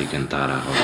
[0.00, 0.78] E cantar à roda.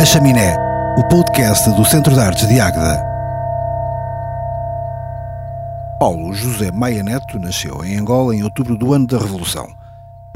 [0.00, 0.56] A Chaminé,
[0.96, 3.02] o podcast do Centro de Artes de Águeda.
[5.98, 9.66] Paulo José Maia Neto nasceu em Angola em outubro do ano da Revolução.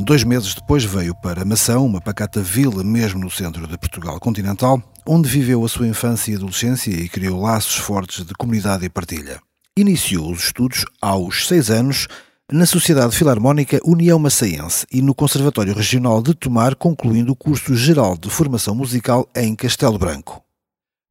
[0.00, 4.82] Dois meses depois veio para Mação, uma pacata vila mesmo no centro de Portugal continental,
[5.06, 9.38] onde viveu a sua infância e adolescência e criou laços fortes de comunidade e partilha.
[9.78, 12.08] Iniciou os estudos aos seis anos
[12.52, 18.18] na Sociedade Filarmónica União Maçaense e no Conservatório Regional de Tomar, concluindo o curso geral
[18.18, 20.42] de formação musical em Castelo Branco.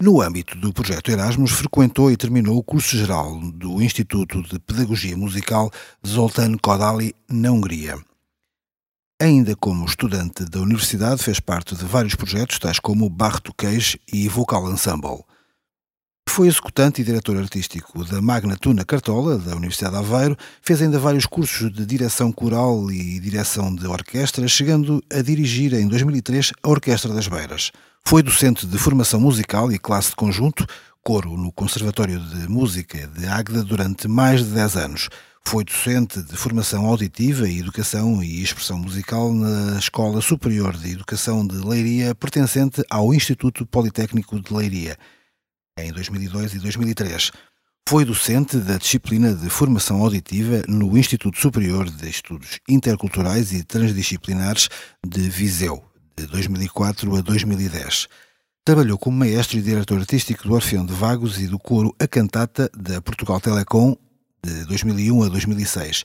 [0.02, 5.16] No âmbito do projeto Erasmus, frequentou e terminou o curso geral do Instituto de Pedagogia
[5.16, 5.72] Musical
[6.06, 7.98] Zoltán Kodály, na Hungria.
[9.22, 13.98] Ainda como estudante da universidade, fez parte de vários projetos, tais como o Bar Queijo
[14.12, 15.24] e Vocal Ensemble.
[16.28, 21.00] Foi executante e diretor artístico da Magna Tuna Cartola, da Universidade de Aveiro, fez ainda
[21.00, 26.70] vários cursos de direção coral e direção de orquestra, chegando a dirigir em 2003 a
[26.70, 27.72] Orquestra das Beiras.
[28.06, 30.64] Foi docente de formação musical e classe de conjunto,
[31.04, 35.10] coro no Conservatório de Música de Águeda durante mais de 10 anos.
[35.44, 41.48] Foi docente de formação auditiva e educação e expressão musical na Escola Superior de Educação
[41.48, 44.98] de Leiria, pertencente ao Instituto Politécnico de Leiria
[45.78, 47.32] em 2002 e 2003.
[47.88, 54.68] Foi docente da disciplina de formação auditiva no Instituto Superior de Estudos Interculturais e Transdisciplinares
[55.06, 55.84] de Viseu,
[56.18, 58.08] de 2004 a 2010.
[58.66, 62.70] Trabalhou como maestro e diretor artístico do Orfeão de Vagos e do coro A Cantata
[62.76, 63.96] da Portugal Telecom,
[64.44, 66.04] de 2001 a 2006.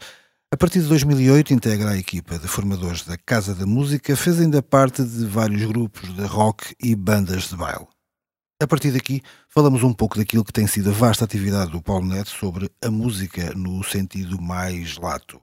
[0.52, 4.62] A partir de 2008 integra a equipa de formadores da Casa da Música, fez ainda
[4.62, 7.88] parte de vários grupos de rock e bandas de baile.
[8.62, 12.06] A partir daqui, falamos um pouco daquilo que tem sido a vasta atividade do Paulo
[12.06, 15.42] Neto sobre a música no sentido mais lato.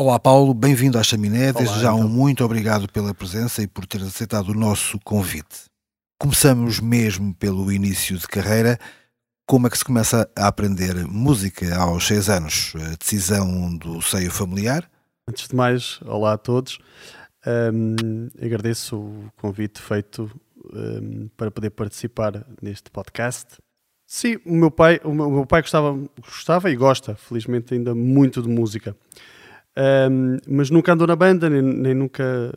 [0.00, 1.52] Olá Paulo, bem-vindo à Chaminé.
[1.52, 2.00] Desde já então.
[2.00, 5.66] um muito obrigado pela presença e por ter aceitado o nosso convite.
[6.18, 8.78] Começamos mesmo pelo início de carreira.
[9.46, 12.72] Como é que se começa a aprender música aos seis anos?
[12.76, 14.90] A decisão do seio familiar?
[15.28, 16.78] Antes de mais, olá a todos.
[17.46, 20.30] Um, agradeço o convite feito
[20.72, 23.58] um, para poder participar neste podcast.
[24.06, 28.48] Sim, o meu pai, o meu, pai gostava, gostava e gosta, felizmente ainda muito de
[28.48, 28.96] música.
[29.76, 32.52] Um, mas nunca andou na banda, nem, nem, nunca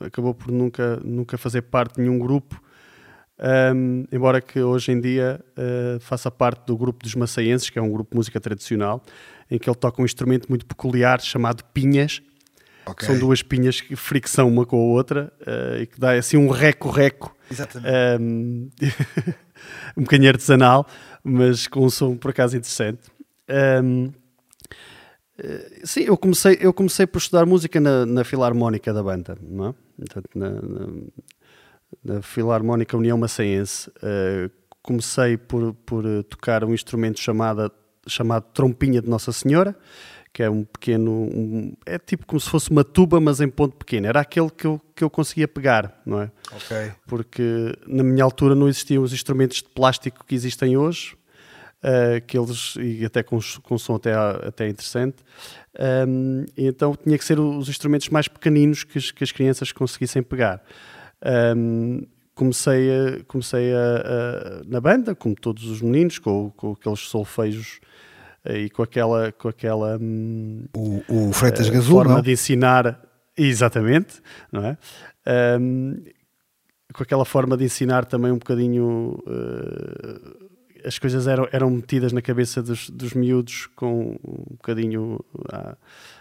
[0.00, 2.60] acabou por nunca, nunca fazer parte de nenhum grupo.
[3.74, 7.82] Um, embora que hoje em dia uh, faça parte do grupo dos Maçaenses, que é
[7.82, 9.02] um grupo de música tradicional,
[9.50, 12.22] em que ele toca um instrumento muito peculiar chamado pinhas.
[12.84, 13.06] Okay.
[13.06, 16.48] São duas pinhas que fricção uma com a outra uh, e que dá assim um
[16.48, 18.22] reco-reco Exatamente.
[18.22, 18.70] Um,
[19.96, 20.86] um bocadinho artesanal,
[21.22, 23.02] mas com um som por acaso interessante.
[23.84, 24.10] Um,
[25.38, 29.68] eh, sim, eu comecei, eu comecei por estudar música na, na Filarmónica da banda, não
[29.68, 29.74] é?
[29.98, 30.86] Portanto, na, na,
[32.04, 33.90] na Filarmónica União Maçaense.
[33.98, 34.50] Uh,
[34.82, 37.70] comecei por, por tocar um instrumento chamado,
[38.06, 39.76] chamado Trompinha de Nossa Senhora,
[40.32, 41.10] que é um pequeno.
[41.12, 44.06] Um, é tipo como se fosse uma tuba, mas em ponto pequeno.
[44.06, 46.30] Era aquele que eu, que eu conseguia pegar, não é?
[46.52, 46.92] Ok.
[47.06, 51.14] Porque na minha altura não existiam os instrumentos de plástico que existem hoje,
[51.82, 55.16] uh, que eles, e até com, com som até, até interessante.
[56.08, 60.62] Um, então tinha que ser os instrumentos mais pequeninos que, que as crianças conseguissem pegar.
[61.56, 67.00] Um, comecei a, comecei a, a, na banda, como todos os meninos, com, com aqueles
[67.00, 67.80] solfejos
[68.44, 72.22] e com aquela, com aquela hum, o, o Freitas uh, Gazul, forma não?
[72.22, 73.00] de ensinar,
[73.36, 74.20] exatamente,
[74.50, 74.78] não é?
[75.60, 76.02] Um,
[76.92, 80.52] com aquela forma de ensinar também um bocadinho uh,
[80.84, 85.20] as coisas eram, eram metidas na cabeça dos, dos miúdos com um bocadinho
[85.50, 85.76] à,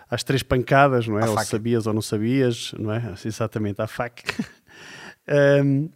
[0.10, 1.28] às três pancadas, não é?
[1.28, 3.14] ou sabias ou não sabias, não é?
[3.26, 4.24] Exatamente, à faca.
[5.64, 5.90] um,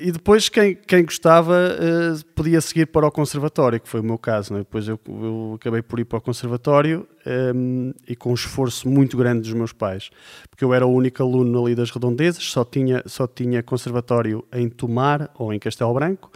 [0.00, 4.16] e depois, quem, quem gostava uh, podia seguir para o conservatório, que foi o meu
[4.16, 4.52] caso.
[4.52, 4.60] Né?
[4.60, 8.88] Depois eu, eu, acabei por ir para o conservatório um, ehm, e com um esforço
[8.88, 10.10] muito grande dos meus pais,
[10.48, 14.68] porque eu era o único aluno ali das redondezas, só tinha, só tinha conservatório em
[14.68, 16.30] Tomar ou em Castelo Branco.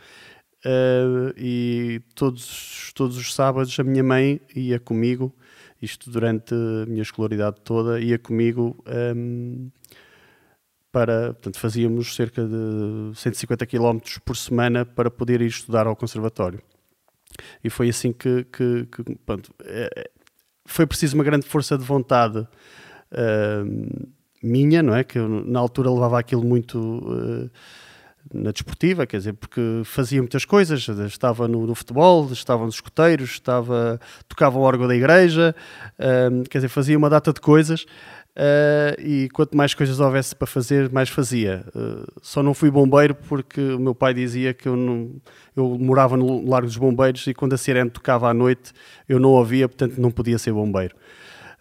[0.64, 5.32] Uh, e todos, todos os sábados a minha mãe ia comigo,
[5.80, 8.76] isto durante a minha escolaridade toda, ia comigo.
[8.86, 9.81] Um, ehm,
[10.92, 16.60] para, portanto, fazíamos cerca de 150 km por semana para poder ir estudar ao conservatório.
[17.64, 20.10] E foi assim que, que, que pronto, é,
[20.66, 24.12] foi preciso uma grande força de vontade uh,
[24.42, 25.02] minha, não é?
[25.02, 27.50] Que eu, na altura levava aquilo muito uh,
[28.32, 33.30] na desportiva, quer dizer, porque fazia muitas coisas, estava no, no futebol, estava nos escoteiros,
[33.30, 33.98] estava,
[34.28, 35.54] tocava o órgão da igreja,
[35.98, 37.86] uh, quer dizer, fazia uma data de coisas
[38.36, 41.64] uh, e quanto mais coisas houvesse para fazer, mais fazia.
[41.74, 45.10] Uh, só não fui bombeiro porque o meu pai dizia que eu, não,
[45.56, 48.72] eu morava no Largo dos Bombeiros e quando a sirene tocava à noite
[49.08, 50.94] eu não ouvia, portanto não podia ser bombeiro.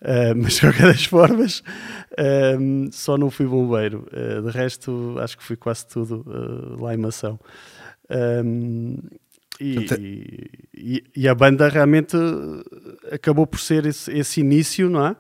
[0.02, 4.08] Uh, mas de qualquer das formas, uh, só não fui bombeiro.
[4.12, 6.26] Uh, de resto, acho que fui quase tudo
[6.80, 7.40] lá em Mação.
[9.60, 9.86] E,
[10.74, 12.18] e, e, a banda realmente
[13.12, 15.16] acabou por ser esse, esse início, não é?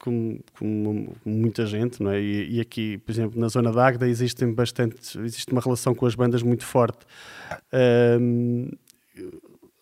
[0.00, 2.20] Como, como, muita gente, não é?
[2.20, 6.06] E, e, aqui, por exemplo, na zona da Águeda existem bastante, existe uma relação com
[6.06, 7.06] as bandas muito forte.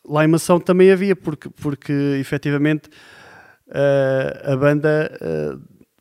[0.04, 2.88] lá em Mação também havia, porque, porque efetivamente
[3.68, 5.60] uh, a banda uh,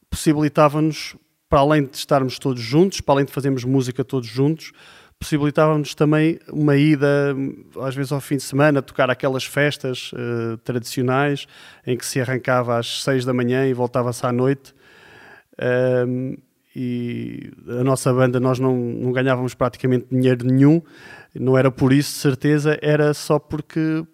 [0.10, 1.16] possibilitava-nos,
[1.48, 4.72] para além de estarmos todos juntos, para além de fazermos música todos juntos,
[5.20, 7.36] possibilitava-nos também uma ida,
[7.82, 11.48] às vezes ao fim de semana, tocar aquelas festas uh, tradicionais
[11.86, 14.74] em que se arrancava às seis da manhã e voltava-se à noite.
[16.08, 16.38] Um,
[16.76, 20.80] e a nossa banda nós não, não ganhávamos praticamente dinheiro nenhum,
[21.34, 24.06] não era por isso, de certeza, era só porque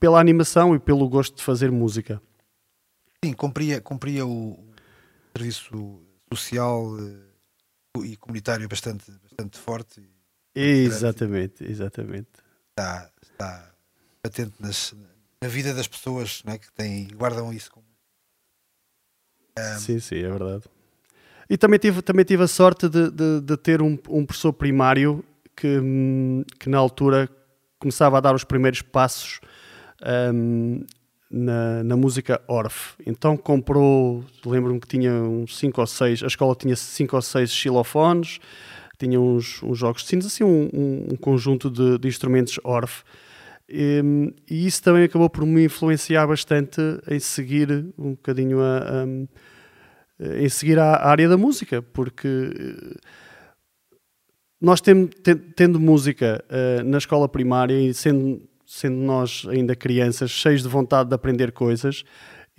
[0.00, 2.20] pela animação e pelo gosto de fazer música.
[3.24, 4.58] Sim, cumpria, cumpria o
[5.36, 6.00] serviço
[6.32, 10.02] social uh, e comunitário bastante, bastante forte.
[10.60, 12.28] Exatamente, exatamente.
[12.70, 13.70] Está, está
[14.22, 14.94] patente nas,
[15.42, 17.86] na vida das pessoas né, que têm, guardam isso como.
[19.58, 19.78] Um...
[19.78, 20.64] Sim, sim, é verdade.
[21.48, 25.24] E também tive, também tive a sorte de, de, de ter um, um professor primário
[25.56, 25.80] que,
[26.58, 27.28] que na altura
[27.78, 29.40] começava a dar os primeiros passos
[30.32, 30.84] um,
[31.30, 32.94] na, na música Orff.
[33.06, 37.50] Então comprou, lembro-me que tinha uns 5 ou 6, a escola tinha 5 ou 6
[37.50, 38.38] xilofones,
[39.00, 40.68] tinha uns, uns jogos de sinos, assim um,
[41.12, 43.02] um, conjunto de, de, instrumentos Orff.
[43.68, 44.02] E,
[44.48, 49.06] e, isso também acabou por me influenciar bastante em seguir um bocadinho a, a
[50.38, 52.96] em seguir a, área da música, porque eh,
[54.60, 55.08] nós tendo,
[55.56, 61.08] tendo música uh, na escola primária e sendo sendo nós ainda crianças, cheios de vontade
[61.08, 62.04] de aprender coisas,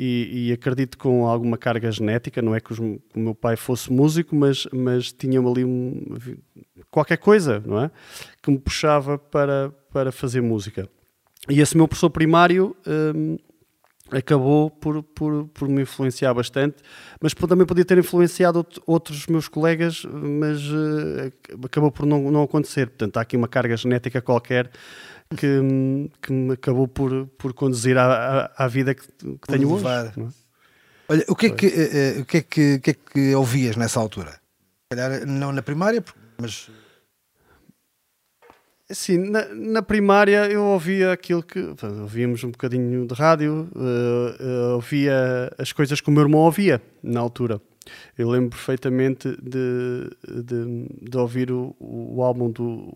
[0.03, 3.94] e, e, acredito com alguma carga genética, não é que, os, o meu pai fosse
[3.94, 6.18] músico, mas, mas tinha-me ali um,
[6.89, 7.92] qualquer coisa, não é?
[8.42, 10.89] Que me puxava para, para fazer música.
[11.48, 12.75] E esse meu professor primário
[13.15, 13.38] hum,
[14.09, 16.77] acabou por, por, por me influenciar bastante,
[17.21, 21.31] mas também podia ter influenciado outros meus colegas, mas uh,
[21.63, 22.88] acabou por não, não acontecer.
[22.88, 24.71] Portanto, há aqui uma carga genética qualquer
[25.35, 28.05] que, que me acabou por, por conduzir à,
[28.57, 30.07] à, à vida que, que tenho levar.
[30.07, 30.21] hoje.
[30.21, 30.41] É?
[31.09, 33.75] Olha, o que, é que, uh, o, que é que, o que é que ouvias
[33.75, 34.39] nessa altura?
[34.89, 36.03] Calhar não na primária,
[36.39, 36.69] mas.
[38.89, 41.59] Sim, na, na, primária eu ouvia aquilo que.
[42.01, 46.81] Ouvíamos um bocadinho de rádio, uh, uh, ouvia as coisas que o meu irmão ouvia
[47.01, 47.61] na altura.
[48.17, 50.09] Eu lembro perfeitamente de,
[50.43, 52.93] de, de ouvir o, o, álbum do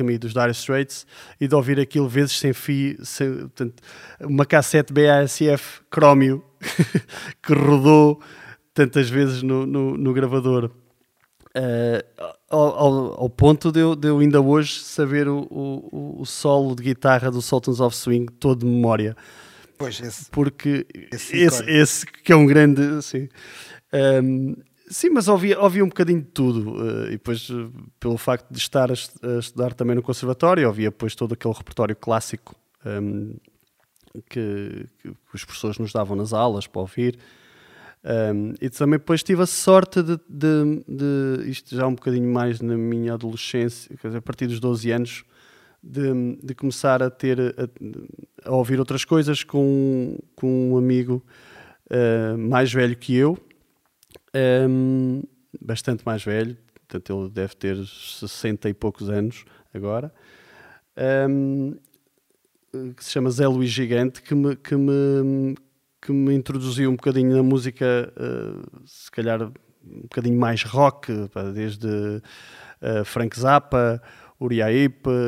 [0.00, 1.06] Me dos Dire Straits
[1.40, 3.82] e de ouvir aquilo vezes sem fio, sem, portanto,
[4.20, 6.44] uma cassete BASF crómio
[7.42, 8.20] que rodou
[8.72, 10.70] tantas vezes no, no, no gravador.
[11.56, 16.26] Uh, ao, ao, ao, ponto de eu, de eu, ainda hoje saber o, o, o,
[16.26, 19.16] solo de guitarra do Sultans of Swing todo de memória.
[19.78, 20.30] Pois, esse.
[20.30, 22.82] Porque esse, esse, esse que é um grande.
[22.98, 23.28] Assim,
[23.94, 24.54] um,
[24.88, 26.72] sim, mas ouvia, ouvia um bocadinho de tudo.
[26.72, 27.70] Uh, e depois, uh,
[28.00, 31.96] pelo facto de estar a, a, estudar também no conservatório, ouvia depois todo aquele repertório
[31.96, 33.36] clássico um,
[34.28, 37.18] que, que, os professores nos davam nas aulas para ouvir.
[38.04, 42.60] Um, e também depois tive a sorte de, de, de, isto já um bocadinho mais
[42.60, 45.24] na minha adolescência, quer dizer, a partir dos 12 anos,
[45.82, 51.24] de, de começar a ter a, a, ouvir outras coisas com, com um amigo
[51.90, 53.38] uh, mais velho que eu,
[54.68, 55.22] um,
[55.60, 60.12] bastante mais velho, portanto ele deve ter 60 e poucos anos agora,
[61.32, 61.76] um,
[62.96, 65.56] que se chama Zé Luís Gigante, que me, que me,
[66.00, 71.12] que me introduziu um bocadinho na música, uh, se calhar um bocadinho mais rock,
[71.52, 74.02] desde uh, Frank Zappa,
[74.40, 74.68] Uriah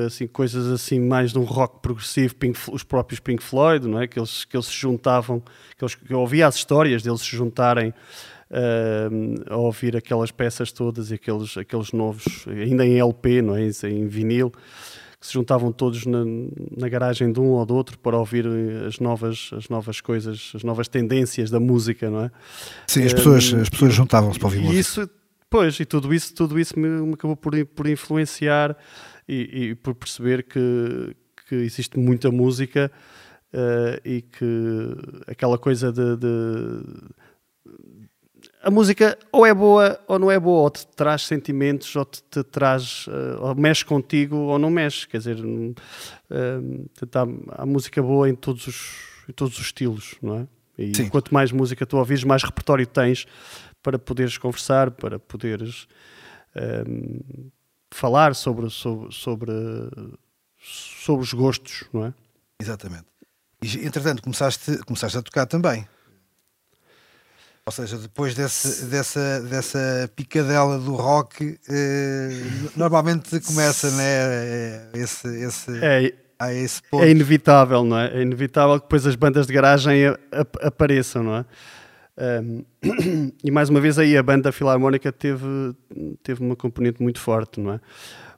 [0.07, 4.07] assim, coisas assim mais de um rock progressivo, Pink, os próprios Pink Floyd, não é?
[4.07, 5.41] que, eles, que eles se juntavam,
[5.77, 7.95] que, eles, que eu ouvia as histórias deles se juntarem
[8.51, 13.63] uh, a ouvir aquelas peças todas e aqueles, aqueles novos, ainda em LP, não é?
[13.63, 14.51] em vinil,
[15.21, 16.25] que se juntavam todos na,
[16.77, 20.53] na garagem de um ou do outro para ouvir eh, as novas, as novas coisas,
[20.55, 22.31] as novas tendências da música, não é?
[22.87, 24.79] Sim, as pessoas, as pessoas juntavam-se para ouvir música.
[24.79, 25.11] Isso
[25.49, 28.77] Pois, e tudo isso, tudo isso me, me acabou por, por influenciar
[29.29, 31.17] e, e, por perceber que,
[31.49, 32.91] que existe muita música
[33.55, 36.83] uh, e que aquela coisa de, de,
[38.67, 42.21] a música ou é boa ou não é boa, ou te traz sentimentos, ou te,
[42.29, 45.07] te traz, uh, ou mexe contigo ou não mexe.
[45.07, 45.75] Quer dizer, uh,
[47.15, 48.97] há, há, música boa em todos os,
[49.29, 50.49] em todos os estilos, não é?
[50.77, 51.09] E Sim.
[51.09, 53.25] quanto mais música tu ouvis, mais repertório tens
[53.81, 55.87] para poderes conversar, para poderes
[56.89, 57.49] um,
[57.93, 59.53] falar sobre, sobre, sobre,
[60.59, 62.15] sobre os gostos, não é?
[62.61, 63.07] Exatamente.
[63.63, 65.87] E, entretanto, começaste, começaste a tocar também.
[67.69, 72.29] Ou seja, depois desse, dessa, dessa picadela do rock, eh,
[72.77, 74.05] normalmente começa, né?
[74.05, 77.03] Eh, esse, esse, é, a esse ponto.
[77.03, 78.19] É inevitável, não é?
[78.19, 80.03] É inevitável que depois as bandas de garagem
[80.63, 81.45] apareçam, não é?
[82.41, 82.65] Um,
[83.43, 85.75] e mais uma vez aí a banda filarmónica teve,
[86.23, 87.81] teve uma componente muito forte, não é?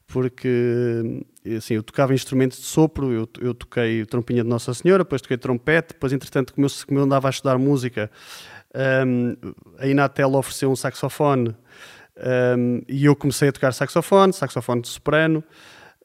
[0.07, 1.23] Porque
[1.55, 5.37] assim, eu tocava instrumentos de sopro, eu, eu toquei trompinha de Nossa Senhora, depois toquei
[5.37, 8.11] trompete, depois entretanto como eu, como eu andava a estudar música
[8.75, 9.37] um,
[9.79, 11.55] a Inatel ofereceu um saxofone
[12.59, 15.43] um, e eu comecei a tocar saxofone, saxofone de soprano.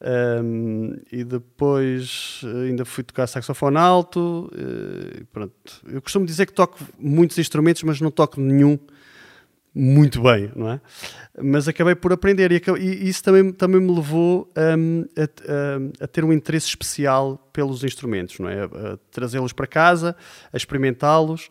[0.05, 4.51] Um, e depois ainda fui tocar saxofone alto.
[4.53, 5.53] Uh, pronto.
[5.88, 8.77] Eu costumo dizer que toco muitos instrumentos, mas não toco nenhum
[9.75, 10.82] muito bem, não é?
[11.41, 16.08] Mas acabei por aprender e, e isso também, também me levou um, a, a, a,
[16.08, 18.62] ter um interesse especial pelos instrumentos, não é?
[18.62, 20.15] A, a trazê-los para casa,
[20.51, 21.50] a experimentá-los.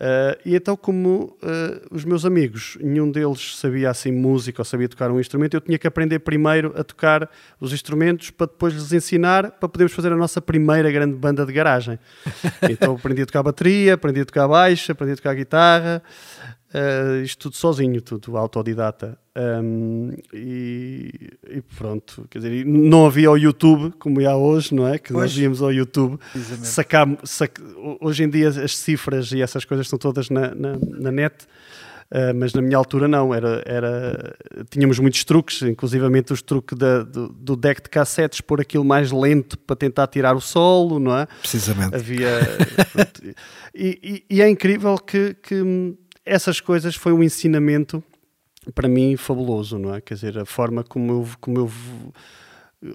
[0.00, 4.88] Uh, e então, como uh, os meus amigos, nenhum deles sabia assim música ou sabia
[4.88, 7.28] tocar um instrumento, eu tinha que aprender primeiro a tocar
[7.60, 11.52] os instrumentos para depois lhes ensinar para podermos fazer a nossa primeira grande banda de
[11.52, 11.98] garagem.
[12.70, 16.02] então aprendi a tocar bateria, aprendi a tocar baixo, aprendi a tocar guitarra,
[16.72, 19.18] Uh, isto tudo sozinho, tudo autodidata.
[19.36, 24.98] Um, e, e, pronto, quer dizer, não havia o YouTube como há hoje, não é?
[24.98, 25.32] Que pois.
[25.32, 26.18] nós íamos ao YouTube
[26.62, 27.60] sacar, sac...
[28.00, 31.44] Hoje em dia as cifras e essas coisas estão todas na, na, na net.
[32.12, 34.34] Uh, mas na minha altura não, era, era,
[34.68, 39.12] tínhamos muitos truques, inclusivamente os truques da, do, do, deck de cassetes, pôr aquilo mais
[39.12, 41.26] lento para tentar tirar o solo, não é?
[41.40, 41.94] Precisamente.
[41.94, 42.40] Havia,
[43.72, 45.62] e, e, e, é incrível que, que
[46.24, 48.02] essas coisas foi um ensinamento
[48.74, 50.00] para mim fabuloso, não é?
[50.00, 51.70] Quer dizer, a forma como eu, como eu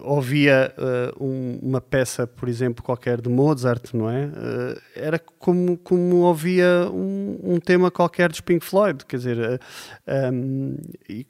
[0.01, 4.25] ouvia uh, um, uma peça, por exemplo, qualquer de Mozart, não é?
[4.25, 9.59] Uh, era como, como ouvia um, um, tema qualquer de Pink Floyd, quer dizer, uh,
[10.07, 10.77] eh, um,
[11.07, 11.25] e,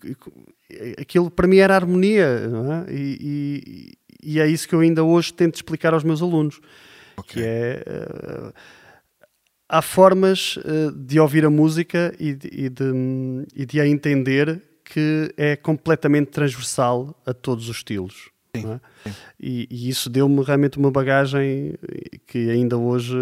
[0.69, 2.85] e, aquilo para mim era harmonia, não é?
[2.89, 3.17] E,
[4.23, 6.59] e, e, é isso que eu ainda hoje tento explicar aos meus alunos,
[7.17, 7.41] okay.
[7.41, 7.83] que é
[9.67, 12.83] há formas uh, de ouvir a música e de, e, de,
[13.55, 18.29] e de, a entender que é completamente transversal a todos os estilos.
[18.55, 19.11] Sim, é?
[19.39, 21.75] E, e, isso deu-me realmente uma bagagem
[22.25, 23.17] que ainda hoje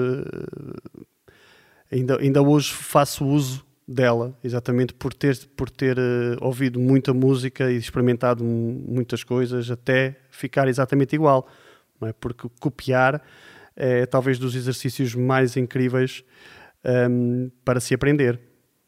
[1.91, 7.71] ainda, ainda hoje faço uso dela, exatamente por ter, por ter uh, ouvido muita música
[7.71, 11.47] e experimentado muitas coisas até ficar exatamente igual.
[11.99, 12.13] Não é?
[12.13, 13.21] Porque copiar
[13.75, 16.23] é talvez dos exercícios mais incríveis
[17.09, 18.39] um, para se aprender.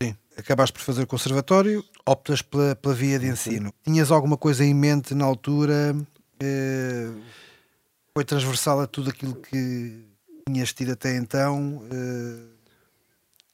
[0.01, 0.15] Sim.
[0.37, 3.69] Acabaste por fazer o conservatório, optas pela, pela via de ensino.
[3.69, 3.91] Sim.
[3.91, 5.95] Tinhas alguma coisa em mente na altura?
[6.39, 7.09] Eh,
[8.13, 10.05] foi transversal a tudo aquilo que
[10.47, 11.83] tinhas tido até então?
[11.91, 12.55] Eh,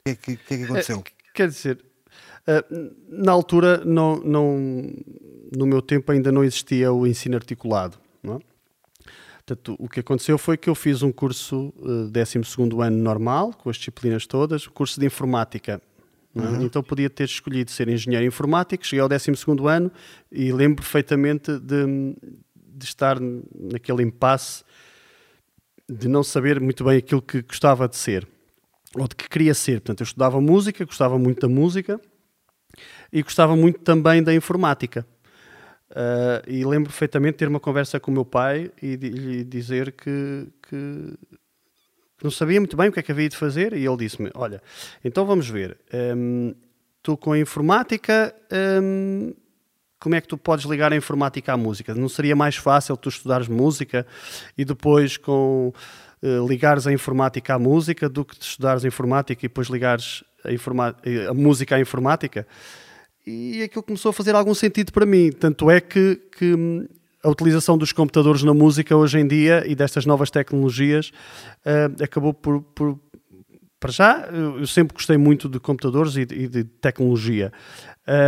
[0.00, 0.98] o que, é que, que, é que aconteceu?
[0.98, 1.78] É, quer dizer,
[2.48, 4.92] uh, na altura, não, não,
[5.56, 7.98] no meu tempo, ainda não existia o ensino articulado.
[8.20, 8.38] Não é?
[9.52, 12.40] Portanto, o que aconteceu foi que eu fiz um curso uh, eh, 12
[12.82, 15.80] ano normal, com as disciplinas todas, curso de informática.
[16.34, 16.40] É?
[16.40, 16.62] Uhum.
[16.62, 19.32] Então podia ter escolhido ser engenheiro informático, cheguei ao 12
[19.68, 19.92] ano
[20.30, 22.16] e lembro perfeitamente de,
[22.56, 24.64] de estar naquele impasse
[25.86, 28.26] de não saber muito bem aquilo que gostava de ser
[28.96, 29.80] ou de que queria ser.
[29.80, 32.00] Portanto, eu estudava música, gostava muito da música
[33.12, 35.06] e gostava muito também da informática.
[35.92, 39.92] Uh, e lembro perfeitamente de ter uma conversa com o meu pai e lhe dizer
[39.92, 41.18] que, que,
[42.16, 43.74] que, não sabia muito bem o que é que havia de fazer.
[43.74, 44.62] E ele disse-me: Olha,
[45.04, 45.76] então vamos ver,
[47.02, 48.34] tu com a informática,
[48.82, 49.34] um,
[50.00, 51.94] como é que tu podes ligar a informática à música?
[51.94, 54.06] Não seria mais fácil tu estudares música
[54.56, 55.74] e depois com.
[56.22, 61.34] Uh, ligares a informática à música do que estudares informática e depois ligares a, a
[61.34, 62.46] música à informática?
[63.26, 65.30] E aquilo começou a fazer algum sentido para mim.
[65.30, 66.86] Tanto é que, que hum,
[67.22, 71.12] a utilização dos computadores na música hoje em dia e destas novas tecnologias
[71.64, 72.98] uh, acabou por, por,
[73.78, 77.52] Para já, eu sempre gostei muito de computadores e de, e de tecnologia.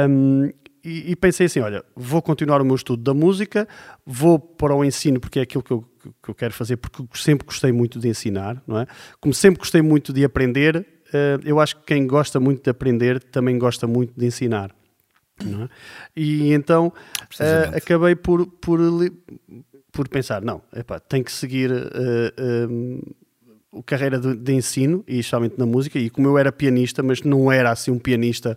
[0.09, 0.51] Um,
[0.85, 3.67] e, e, pensei assim: olha, vou continuar o meu estudo da música,
[4.05, 5.85] vou para o ensino, porque é aquilo que eu,
[6.23, 8.87] que eu quero fazer, porque sempre gostei muito de ensinar, não é?
[9.19, 13.19] Como sempre gostei muito de aprender, uh, eu acho que quem gosta muito de aprender
[13.19, 14.71] também gosta muito de ensinar.
[15.41, 15.69] É?
[16.17, 18.81] E então uh, acabei por, por,
[19.93, 21.71] por pensar: não, epá, tem que seguir.
[21.71, 23.15] Uh,
[23.77, 27.23] a carreira de, de, ensino, e especialmente na música, e como eu era pianista, mas
[27.23, 28.57] não era assim um pianista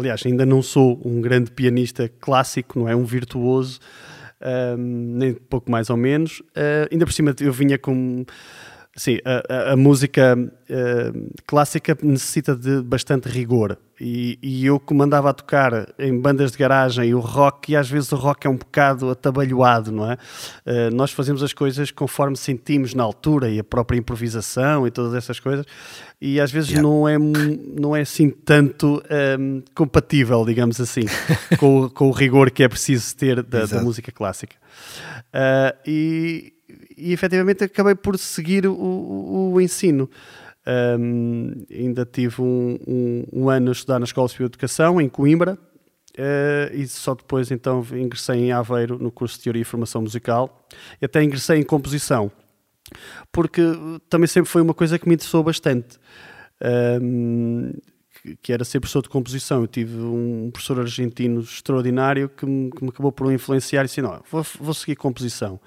[0.00, 2.96] Aliás, ainda não sou um grande pianista clássico, não é?
[2.96, 3.80] Um virtuoso,
[4.78, 6.40] um, nem pouco mais ou menos.
[6.40, 8.24] Uh, ainda por cima eu vinha com
[9.00, 13.78] Sim, a, a, a música uh, clássica necessita de bastante rigor.
[13.98, 18.12] E, e, eu comandava a tocar em bandas de garagem o rock, e às vezes
[18.12, 20.18] o rock é um bocado atabalhoado, não é?
[20.66, 25.14] Uh, nós fazemos as coisas conforme sentimos na altura e a própria improvisação e todas
[25.14, 25.64] essas coisas,
[26.20, 26.86] e às vezes yeah.
[26.86, 31.06] não, é, não é assim tanto um, ehm, compatível, digamos assim,
[31.58, 34.56] com, com o rigor que é preciso ter da, da música clássica.
[35.30, 36.29] Uh, e
[37.00, 40.08] e efetivamente acabei por seguir o, o, ensino.
[40.98, 45.54] Um, ainda tive um, um, um, ano a estudar na Escola de Educação, em Coimbra,
[45.54, 50.66] uh, e só depois então ingressei em Aveiro no curso de Teoria e Formação Musical,
[51.00, 52.30] e até ingressei em Composição,
[53.32, 53.62] porque
[54.08, 55.98] também sempre foi uma coisa que me interessou bastante.
[57.02, 57.72] Um,
[58.42, 59.62] que era ser professor de composição.
[59.62, 64.02] Eu tive um professor argentino extraordinário que me, que me acabou por influenciar e disse:
[64.02, 65.60] Não, vou, vou seguir composição.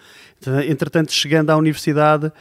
[0.68, 2.32] Entretanto, chegando à universidade.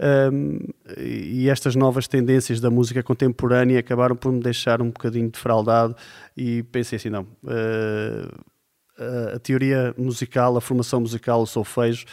[0.00, 0.60] Um,
[0.96, 5.96] e estas novas tendências da música contemporânea acabaram por me deixar um bocadinho defraudado
[6.36, 12.06] e pensei assim, não, uh, a teoria musical, a formação musical, o solfejo,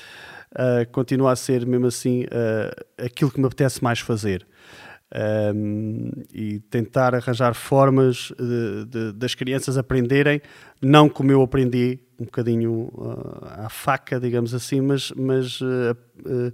[0.54, 4.48] uh, continua a ser mesmo assim uh, aquilo que me apetece mais fazer
[5.16, 10.42] um, e tentar arranjar formas de, de, das crianças aprenderem,
[10.82, 15.96] não como eu aprendi, um bocadinho uh, à faca, digamos assim, mas, mas uh,
[16.26, 16.54] uh,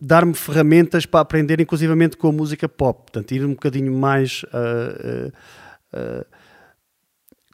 [0.00, 4.44] dar-me ferramentas para aprender, inclusivamente com a música pop, portanto, ir um bocadinho mais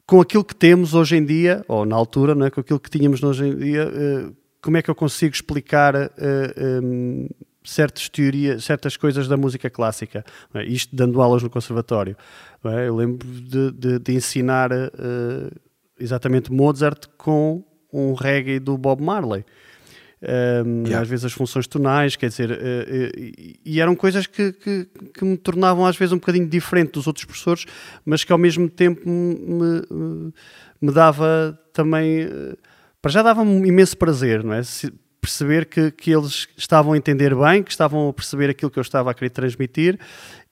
[0.05, 2.51] com aquilo que temos hoje em dia, ou na altura, não é?
[2.51, 3.89] com aquilo que tínhamos hoje em dia,
[4.61, 5.95] como é que eu consigo explicar
[6.83, 7.29] um,
[7.65, 10.25] certas teorias, certas coisas da música clássica.
[10.55, 10.65] É?
[10.65, 12.17] Isto dando aulas no conservatório.
[12.65, 12.89] É?
[12.89, 15.61] Eu lembro de, de, de ensinar uh,
[15.99, 19.45] exatamente Mozart com um reggae do Bob Marley.
[20.23, 21.01] Um, yeah.
[21.01, 25.25] Às vezes as funções tonais, quer dizer, uh, uh, e eram coisas que, que, que,
[25.25, 27.67] me tornavam às vezes um bocadinho diferente dos outros professores,
[28.05, 30.33] mas que ao mesmo tempo me, me,
[30.81, 32.29] me dava também.
[33.01, 34.63] para já dava-me imenso prazer, não é?
[35.23, 38.83] Perceber que, que eles estavam a entender bem, que estavam a perceber aquilo que eu
[38.83, 39.97] estava a querer transmitir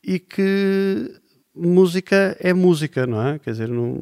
[0.03, 1.21] e que
[1.55, 3.39] música é música, não é?
[3.41, 4.01] Quer dizer, não,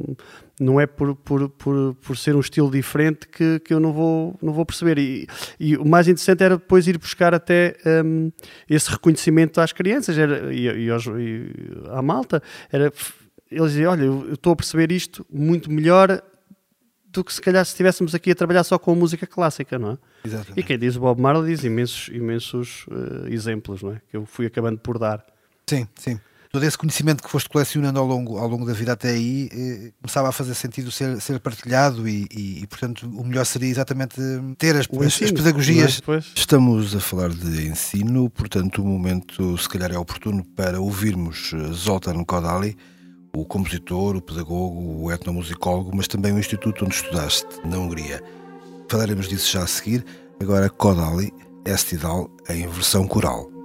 [0.61, 4.39] não é por, por, por, por ser um estilo diferente que, que eu não vou,
[4.43, 4.99] não vou perceber.
[4.99, 5.27] E,
[5.59, 8.31] e o mais interessante era depois ir buscar até um,
[8.69, 11.51] esse reconhecimento às crianças era, e, e, aos, e
[11.91, 12.43] à malta.
[12.71, 12.93] Era,
[13.51, 16.23] eles diziam, olha, eu estou a perceber isto muito melhor
[17.13, 19.93] do que se calhar se estivéssemos aqui a trabalhar só com a música clássica, não
[19.93, 19.99] é?
[20.25, 20.61] Exatamente.
[20.61, 24.01] E quem diz o Bob Marley diz imensos, imensos uh, exemplos, não é?
[24.11, 25.25] Que eu fui acabando por dar.
[25.67, 26.21] Sim, sim.
[26.51, 29.93] Todo esse conhecimento que foste colecionando ao longo, ao longo da vida até aí eh,
[30.01, 34.17] começava a fazer sentido ser, ser partilhado e, e, e, portanto, o melhor seria exatamente
[34.57, 36.01] ter as, as, as pedagogias.
[36.09, 36.19] É?
[36.35, 41.73] Estamos a falar de ensino, portanto, o momento, se calhar, é oportuno para ouvirmos eh,
[41.75, 42.79] Zoltan Kodali
[43.37, 48.23] o compositor, o pedagogo, o etnomusicólogo, mas também o instituto onde estudaste, na Hungria.
[48.89, 50.05] Falaremos disso já a seguir.
[50.41, 51.33] Agora, Kodali,
[51.65, 53.58] Estidal, em versão coral.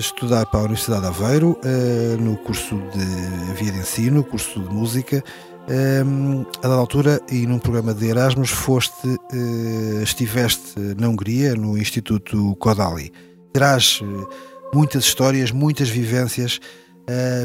[0.00, 4.74] Estudar para a Universidade de Aveiro uh, no curso de Via de Ensino, curso de
[4.74, 5.22] Música.
[5.68, 11.76] Um, a dada altura, e num programa de Erasmus, foste, uh, estiveste na Hungria, no
[11.76, 13.12] Instituto Kodali.
[13.52, 14.28] Terás uh,
[14.74, 16.60] muitas histórias, muitas vivências,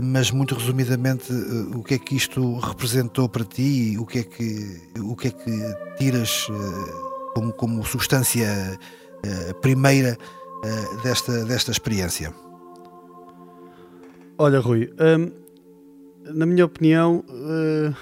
[0.03, 1.33] mas muito resumidamente,
[1.73, 3.97] o que é que isto representou para ti?
[3.99, 6.45] O que é que, o que, é que tiras
[7.33, 8.77] como, como substância
[9.63, 10.19] primeira
[11.03, 12.33] desta, desta experiência?
[14.37, 14.91] Olha, Rui.
[14.99, 15.45] Um
[16.33, 17.95] na minha opinião, uh,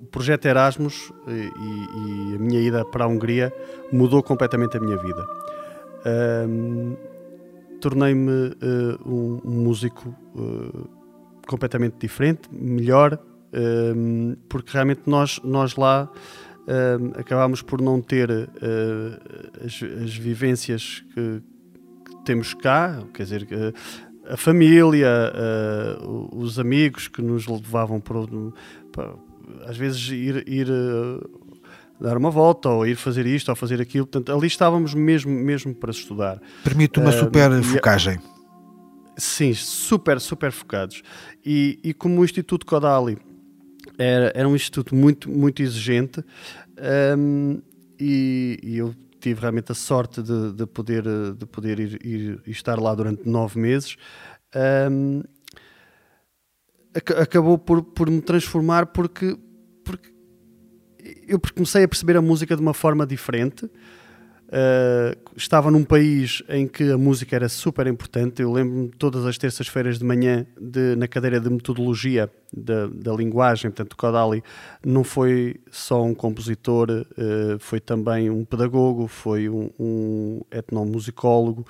[0.00, 3.52] o projeto Erasmus e, e, a minha ida para a Hungria
[3.92, 5.26] mudou completamente a minha vida.
[6.04, 6.96] Uh,
[7.80, 10.14] Tornei-me uh, um, músico
[11.46, 13.18] completamente diferente, melhor,
[14.48, 16.10] porque realmente nós, nós lá
[17.16, 18.30] acabámos por não ter
[19.64, 21.42] as, as, vivências que,
[22.04, 23.46] que temos cá, quer dizer,
[24.28, 25.08] a família,
[26.00, 28.18] uh, os amigos que nos levavam para,
[28.92, 29.14] para
[29.66, 31.20] às vezes ir, ir uh,
[32.00, 34.06] dar uma volta ou ir fazer isto ou fazer aquilo.
[34.06, 36.40] Portanto, ali estávamos mesmo, mesmo para estudar.
[36.64, 38.18] Permite uma uh, super focagem.
[39.16, 41.02] Sim, super, super focados.
[41.44, 43.16] E, e como o Instituto Kodali
[43.98, 46.22] era, era um instituto muito, muito exigente,
[47.18, 47.60] um,
[47.98, 51.02] e, e eu tive realmente a sorte de, de poder,
[51.36, 53.96] de poder ir, ir, estar lá durante nove meses.
[54.90, 55.22] Um,
[57.20, 59.36] acabou por, por me transformar porque,
[59.84, 60.10] porque
[61.26, 63.68] eu comecei a perceber a música de uma forma diferente.
[64.46, 68.42] Uh, estava num país em que a música era super importante.
[68.42, 73.70] Eu lembro-me todas as terças-feiras de manhã de, na cadeira de metodologia da, da linguagem.
[73.70, 74.44] Portanto, Kodali
[74.84, 81.66] não foi só um compositor, uh, foi também um pedagogo, foi um, um etnomusicólogo.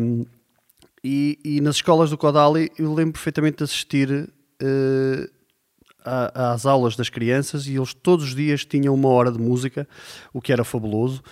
[0.00, 0.24] Um,
[1.02, 4.28] e, e, nas escolas do Kodali eu lembro perfeitamente de assistir
[4.62, 5.30] uh,
[6.04, 9.88] às aulas das crianças e eles todos os dias tinham uma hora de música,
[10.32, 11.22] o que era fabuloso.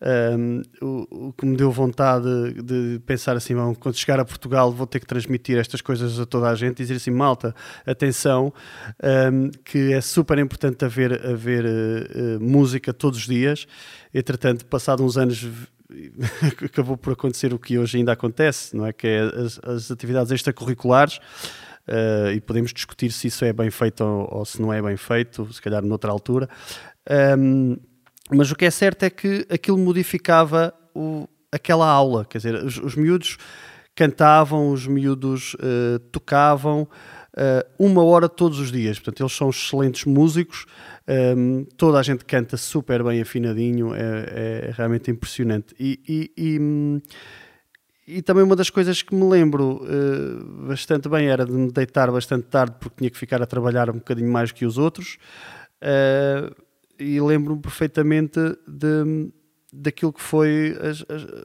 [0.00, 4.70] Um, o, o, que me deu vontade de pensar assim, bom, quando chegar a Portugal
[4.70, 7.52] vou ter que transmitir estas coisas a toda a gente e dizer assim, malta,
[7.84, 8.52] atenção,
[9.32, 13.66] um, que é super importante haver, haver uh, música todos os dias.
[14.14, 15.44] Entretanto, passado uns anos
[16.64, 18.92] acabou por acontecer o que hoje ainda acontece, não é?
[18.92, 21.18] Que é as, as atividades extracurriculares
[21.88, 24.96] uh, e podemos discutir se isso é bem feito ou, ou, se não é bem
[24.96, 26.48] feito, se calhar noutra altura.
[27.36, 27.76] Um,
[28.30, 32.78] mas o que é certo é que aquilo modificava o, aquela aula, quer dizer, os,
[32.78, 33.38] os miúdos
[33.94, 38.98] cantavam, os miúdos uh, tocavam uh, uma hora todos os dias.
[38.98, 40.66] Portanto, eles são excelentes músicos,
[41.08, 45.74] um, ehm, toda a gente canta super bem afinadinho, é, é realmente impressionante.
[45.80, 47.02] E, e, e,
[48.18, 52.10] e, também uma das coisas que me lembro uh, bastante bem era de me deitar
[52.12, 55.18] bastante tarde porque tinha que ficar a trabalhar um bocadinho mais que os outros.
[56.98, 59.30] E lembro-me perfeitamente de,
[59.72, 61.44] daquilo que foi as, as,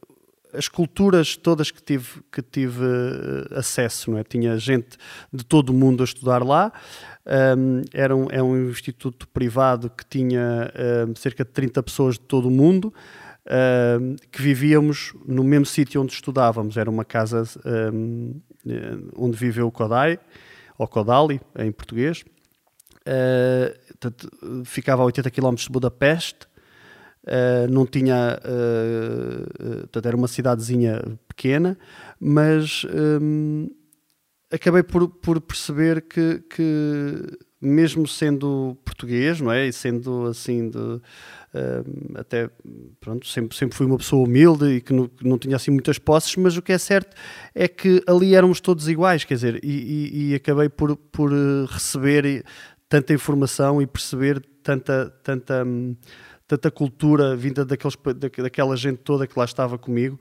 [0.53, 4.11] as, culturas todas que tive, que tive uh, acesso.
[4.11, 4.23] Não é?
[4.23, 4.97] Tinha gente
[5.31, 6.71] de todo o mundo a estudar lá.
[7.25, 10.71] Um, era um, é um instituto privado que tinha
[11.07, 12.93] um, cerca de 30 pessoas de todo o mundo.
[13.45, 16.77] Um, que vivíamos no mesmo sítio onde estudávamos.
[16.77, 20.17] Era uma casa eh, onde viveu o Kodai,
[20.77, 22.23] ou Kodali, em português.
[23.05, 24.29] Uh, portanto,
[24.63, 26.47] ficava a 80 km de Budapeste,
[27.25, 31.77] uh, não tinha, uh, portanto, era uma cidadezinha pequena,
[32.17, 32.85] mas
[33.21, 33.69] um,
[34.49, 41.01] acabei por, por perceber que, que, mesmo sendo português, não é, e sendo assim de
[42.15, 42.49] até
[42.99, 45.99] pronto, sempre, sempre fui uma pessoa humilde e que não, que não, tinha assim muitas
[45.99, 47.15] posses, mas o que é certo
[47.53, 51.31] é que ali éramos todos iguais, quer dizer, e, e, e acabei por, por
[51.69, 52.43] receber
[52.93, 55.65] tanta informação e perceber tanta, tanta,
[56.47, 57.97] tanta cultura vinda daqueles,
[58.39, 60.19] daquela gente toda que lá estava comigo.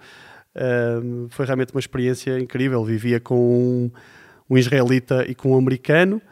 [0.56, 2.82] Uh, foi realmente uma experiência incrível.
[2.82, 3.90] Vivia com um,
[4.48, 6.22] um israelita e com um americano.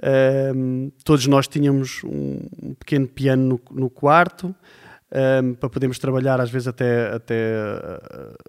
[0.00, 4.52] Uh, todos nós tínhamos um, um pequeno piano no, no quarto
[5.12, 7.56] um, para podermos trabalhar, às vezes até, até,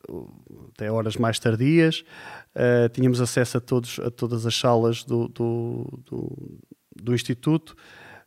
[0.09, 0.33] uh,
[0.73, 2.03] até horas mais tardias.
[2.55, 6.59] Uh, tínhamos acesso a, todos, a todas as salas do, do, do
[6.95, 7.75] do Instituto.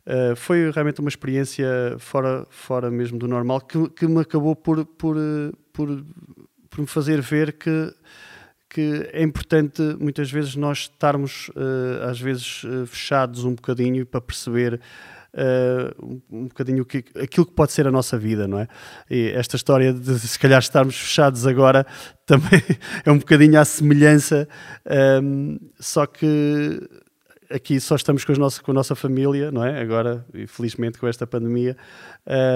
[0.05, 1.67] Uh, foi realmente uma experiência
[1.99, 5.15] fora, fora mesmo do normal que, que me acabou por, por,
[5.73, 6.05] por,
[6.69, 7.93] por me fazer ver que,
[8.69, 14.21] que é importante muitas vezes nós estarmos uh, às vezes uh, fechados um bocadinho para
[14.21, 14.79] perceber
[15.33, 18.67] uh, um, bocadinho que, aquilo que pode ser a nossa vida, não é?
[19.09, 21.85] E esta história de se calhar estarmos fechados agora
[22.25, 22.61] também
[23.05, 24.47] é um bocadinho à semelhança,
[25.23, 26.79] um, só que
[27.49, 29.81] aqui só estamos com, nosso, com a nossa família, não é?
[29.81, 31.75] Agora, infelizmente, com esta pandemia,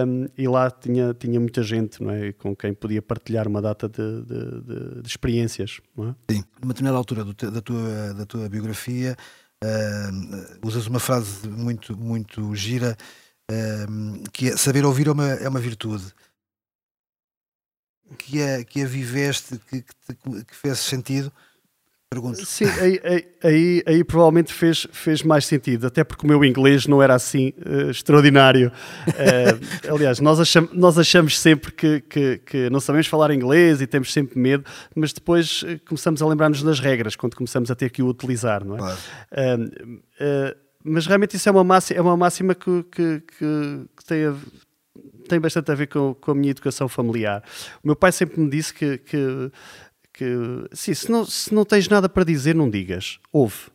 [0.06, 2.32] um, e lá tinha, tinha muita gente, não é?
[2.34, 6.15] Com quem podia partilhar uma data de, de, de, de experiências, não é?
[6.32, 9.17] Sim, numa determinada altura do, da, tua, da tua biografia,
[9.63, 12.95] uh, usas uma frase muito, muito gira,
[13.51, 16.06] uh, que é saber ouvir é uma, é uma virtude.
[18.17, 21.32] Que a, que a viveste, que, que, te, que fez sentido
[22.13, 22.45] Pergunto.
[22.45, 27.02] Sim, aí, aí, aí, provavelmente fez, fez mais sentido, até porque o meu inglês não
[27.02, 28.71] era assim uh, extraordinário.
[29.08, 33.88] Uh, aliás, nós achamos, nós achamos sempre que, que, que, não sabemos falar inglês e
[33.88, 34.63] temos sempre medo,
[34.95, 38.63] mas depois eh, começamos a lembrar-nos das regras quando começamos a ter que o utilizar,
[38.63, 38.78] não é?
[38.78, 38.99] Claro.
[39.32, 44.36] Uh, mas realmente isso é uma máxima, é uma máxima que, que, que tem, a,
[45.28, 47.41] tem bastante a ver com, com a minha educação familiar.
[47.84, 49.52] O meu pai sempre me disse que, que
[50.13, 53.19] que sim, se não, se não tens nada para dizer, não digas.
[53.32, 53.73] Ouve.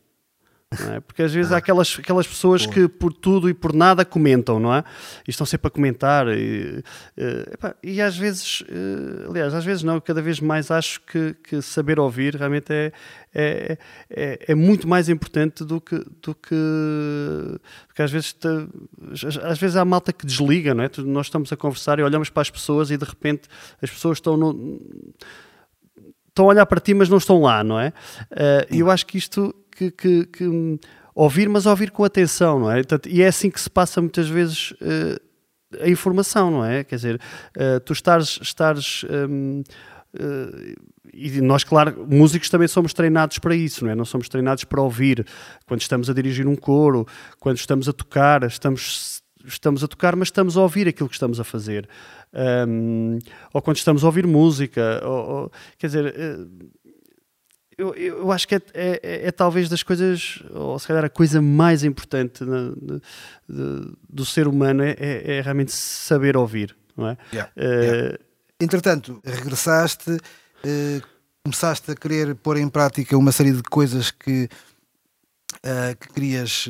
[0.71, 1.01] É?
[1.01, 4.75] Porque às vezes há aquelas, aquelas pessoas que por tudo e por nada comentam, não
[4.75, 4.85] é?
[5.27, 6.29] E estão sempre a comentar.
[6.29, 6.85] E,
[7.17, 11.63] uh, e às vezes, uh, aliás, às vezes não, cada vez mais acho que, que
[11.63, 12.93] saber ouvir realmente é,
[13.35, 13.79] é,
[14.11, 16.05] é, é, muito mais importante do que.
[16.21, 16.55] Do que
[17.87, 18.49] porque às vezes, te,
[19.45, 20.91] às vezes há malta que desliga, não é?
[20.99, 23.49] Nós estamos a conversar e olhamos para as pessoas e de repente
[23.81, 24.79] as pessoas estão no
[26.39, 27.93] estão a olhar para ti, mas não estão lá, não é?
[28.71, 30.81] E uh, eu acho que isto que, que, que
[31.15, 32.81] ouvir, mas ouvir com atenção, não é?
[33.09, 36.85] e é assim que se passa muitas vezes uh, a informação, não é?
[36.85, 37.21] Quer dizer,
[37.57, 39.63] uh, tu estares, estares um,
[41.13, 43.95] e nós, claro, músicos também somos treinados para isso, não é?
[43.95, 45.27] Não somos treinados para ouvir
[45.67, 47.07] quando estamos a dirigir um coro,
[47.39, 51.41] quando estamos a tocar, estamos estamos a tocar, mas estamos a ouvir aquilo que estamos
[51.41, 51.89] a fazer.
[52.69, 53.19] Um,
[53.53, 55.01] ou quando estamos a ouvir música.
[55.05, 56.39] Ou, ou, quer dizer, eh,
[57.79, 61.09] eu, eu acho que é, é, é, é, talvez das coisas, ou se calhar a
[61.09, 63.01] coisa mais importante na, de,
[63.49, 67.17] de, do ser humano é, é, é, realmente saber ouvir, não é?
[67.33, 68.19] Yeah, uh, yeah.
[68.61, 71.03] Entretanto, regressaste, uh,
[71.45, 74.49] começaste a querer pôr em prática uma série de coisas que,
[75.65, 76.69] uh, que querias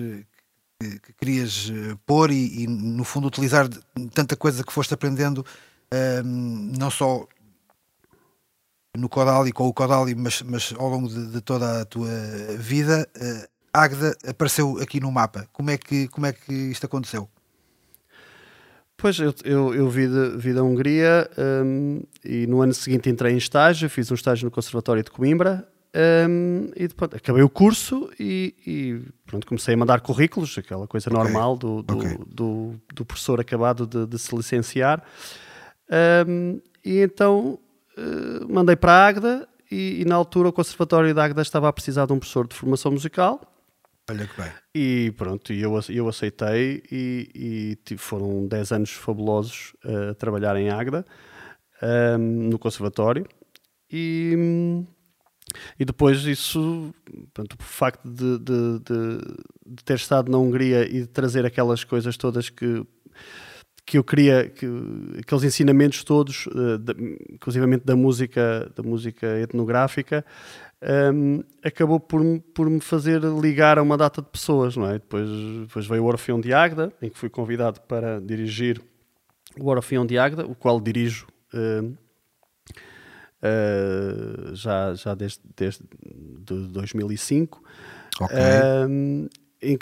[0.80, 3.68] que, que querias eh, pôr e, e, no fundo, utilizar
[4.14, 5.44] tanta coisa que foste aprendendo,
[6.24, 7.26] um, não só
[8.96, 12.08] no Codali, com o Codali, mas, mas ao longo de, de toda a tua
[12.58, 15.48] vida, uh, Agda apareceu aqui no mapa.
[15.52, 17.28] Como é que, como é que isto aconteceu?
[18.96, 21.28] Pois, eu, eu, eu vi, de, vi da Hungria
[21.64, 25.68] um, e no ano seguinte entrei em estágio, fiz um estágio no Conservatório de Coimbra
[25.98, 31.10] um, e depois acabei o curso e, e, pronto, comecei a mandar currículos, aquela coisa
[31.10, 31.22] okay.
[31.22, 32.16] normal do, do, okay.
[32.24, 35.02] do, do, professor acabado de, de se licenciar.
[36.24, 37.58] Um, e então
[37.96, 41.72] uh, mandei para a Agda e, e, na altura o Conservatório da Agda estava a
[41.72, 43.40] precisar de um professor de formação musical.
[44.08, 44.52] Olha que bem.
[44.72, 49.74] E pronto, eu, eu aceitei e, e foram 10 anos fabulosos
[50.10, 51.04] a trabalhar em Agda,
[51.82, 53.26] um, no Conservatório.
[53.90, 54.86] E
[55.78, 59.18] e depois isso, portanto, o facto de, de, de,
[59.66, 62.84] de, ter estado na Hungria e de trazer aquelas coisas todas que,
[63.84, 64.66] que eu queria, que,
[65.18, 70.24] aqueles ensinamentos todos, uh, de, inclusivamente da música, da música etnográfica,
[71.12, 72.22] um, acabou por,
[72.54, 74.94] por me fazer ligar a uma data de pessoas, não é?
[74.94, 75.28] Depois,
[75.62, 78.80] depois veio o Orfeão de Agda, em que fui convidado para dirigir
[79.58, 81.96] o Orfeão de Agda, o qual dirijo uh,
[83.42, 85.84] uh, já, já desde, desde
[86.44, 87.62] de 2005.
[88.20, 88.36] Ok.
[88.36, 89.28] Uh,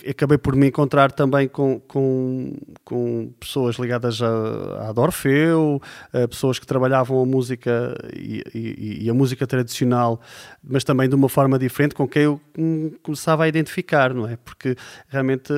[0.08, 5.80] acabei por me encontrar também com, com, com pessoas ligadas a, a Dorfeu,
[6.12, 10.20] a pessoas que trabalhavam a música e, e, e, a música tradicional,
[10.64, 12.40] mas também de uma forma diferente com quem eu
[13.02, 14.36] começava a identificar, não é?
[14.36, 14.76] Porque
[15.08, 15.52] realmente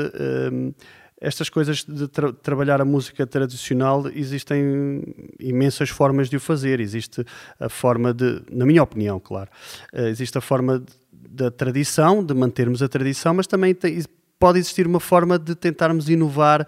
[1.21, 5.03] estas coisas de tra trabalhar a música tradicional existem
[5.39, 6.81] imensas formas de o fazer.
[6.81, 7.25] Existe
[7.59, 9.51] a forma de, na minha opinião, claro,
[9.93, 14.03] uh, existe a forma da tradição, de mantermos a tradição, mas também tem,
[14.39, 16.67] pode existir uma forma de tentarmos inovar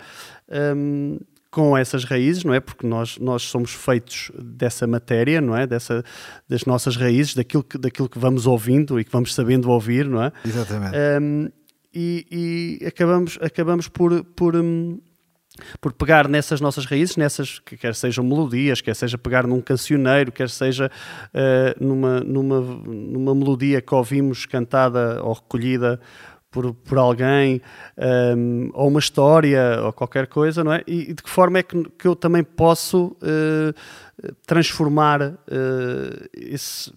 [0.77, 1.19] um,
[1.51, 2.61] com essas raízes, não é?
[2.61, 5.67] Porque nós, nós somos feitos dessa matéria, não é?
[5.67, 6.05] Dessa,
[6.49, 10.23] das nossas raízes, daquilo que, daquilo que vamos ouvindo e que vamos sabendo ouvir, não
[10.23, 10.33] é?
[10.45, 10.97] Exatamente.
[11.21, 11.49] Um,
[11.95, 15.01] e, e acabamos, acabamos por, por, um,
[15.81, 20.31] por pegar nessas nossas raízes, nessas, que quer sejam melodias, quer seja pegar num cancioneiro,
[20.31, 20.91] quer seja
[21.35, 26.01] uh, numa, numa, numa melodia que ouvimos cantada ou recolhida
[26.51, 27.63] por, por alguém,
[28.37, 30.83] um, ou uma história, ou qualquer coisa, não é?
[30.87, 33.75] E, e de que forma é que, que eu também posso uh,
[34.47, 35.37] transformar uh,
[36.35, 36.93] esse,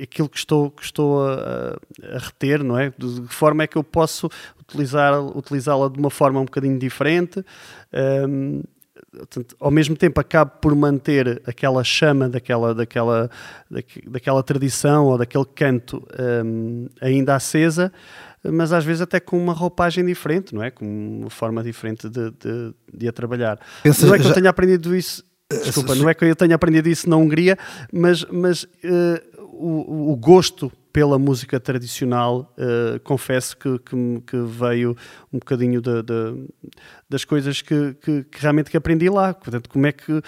[0.00, 1.78] aquilo que estou, que estou a,
[2.14, 2.92] a, reter, não é?
[2.96, 4.28] De que forma é que eu posso
[4.60, 7.42] utilizar, utilizá-la de uma forma um bocadinho diferente.
[8.28, 8.62] Um,
[9.60, 13.30] ao mesmo tempo acabo por manter aquela chama daquela, daquela,
[14.06, 17.92] daquela tradição ou daquele canto um, ainda acesa,
[18.44, 20.70] mas às vezes até com uma roupagem diferente, não é?
[20.70, 23.58] Com uma forma diferente de, de, de a trabalhar.
[23.82, 24.30] Pensa, não é que já...
[24.30, 25.24] eu tenha aprendido isso.
[25.64, 27.58] Desculpa, não é que eu tenha aprendido isso na Hungria,
[27.92, 34.96] mas, mas uh, o, o gosto pela música tradicional, uh, confesso que, que, que, veio
[35.32, 36.48] um bocadinho de, de,
[37.08, 39.32] das coisas que, que, que, realmente que aprendi lá.
[39.32, 40.22] Portanto, como é que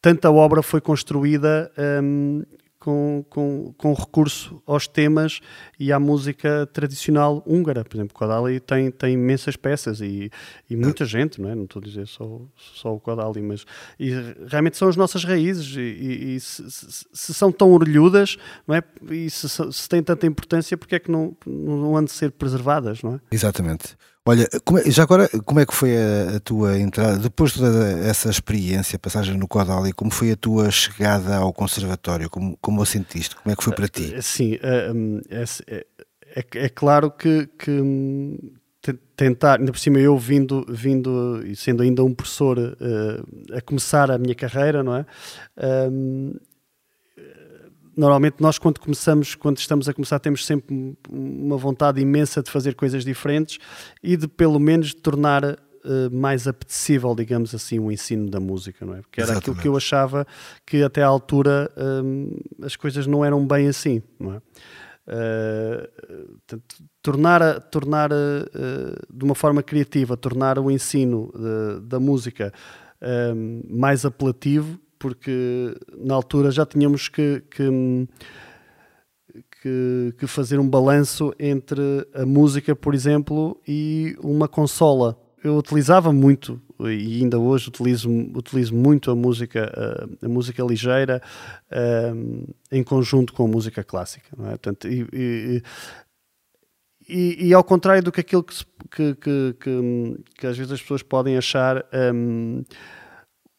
[0.00, 1.70] tanta obra foi construída
[2.02, 5.40] um, ehm, com, com, com recurso aos temas
[5.80, 7.82] e à música tradicional húngara.
[7.82, 10.30] Por exemplo, Kodály tem, tem imensas peças e,
[10.68, 11.54] e muita gente, não é?
[11.54, 13.64] Não estou a dizer só, só o Kodály, mas
[13.98, 14.10] e
[14.46, 18.36] realmente são as nossas raízes e, e, e se, se, se, são tão orelhudas,
[18.68, 18.82] não é?
[19.10, 23.02] E se, se têm tanta importância, porque é que não, não han de ser preservadas,
[23.02, 23.20] não é?
[23.32, 23.96] Exatamente.
[24.26, 27.90] Olha, é, já agora, como é que foi a, a, tua entrada, depois de toda
[28.00, 32.30] essa experiência, passagem no Codali, como foi a tua chegada ao conservatório?
[32.30, 33.36] Como, como a sentiste?
[33.36, 34.14] Como é que foi para ti?
[34.14, 35.86] Eh, sim, eh, hum, é, é,
[36.36, 38.38] é, é claro que, que, hum,
[39.16, 44.10] tentar, ainda por cima eu vindo, vindo e sendo ainda um professor uh, a começar
[44.10, 45.06] a minha carreira, não é?
[45.90, 46.34] Um,
[47.96, 52.74] normalmente nós quando começamos, quando estamos a começar, temos sempre uma vontade imensa de fazer
[52.74, 53.58] coisas diferentes
[54.02, 55.56] e de pelo menos tornar uh,
[56.10, 59.02] mais apetecível, digamos assim, o ensino da música, não é?
[59.02, 59.50] Porque era Exatamente.
[59.50, 60.26] aquilo que eu achava
[60.66, 64.40] que até à altura um, as coisas não eram bem assim, não é?
[65.06, 71.32] Uh, portanto, tornar, tornar uh, de uma forma criativa, tornar o ensino
[71.82, 72.52] da música
[73.68, 78.08] mais apelativo porque na altura já tínhamos que, que,
[79.60, 85.14] que, que fazer um balanço entre a música, por exemplo, e uma consola.
[85.44, 89.70] Eu utilizava muito e ainda hoje utilizo, utilizo muito a música,
[90.22, 91.20] a, música ligeira
[92.16, 94.28] um, em conjunto com a música clássica.
[94.34, 94.50] Não é?
[94.52, 95.62] Portanto, e, e,
[97.06, 101.02] e, e, ao contrário do que aquilo que, que, que, que, às vezes as pessoas
[101.02, 102.64] podem achar, um,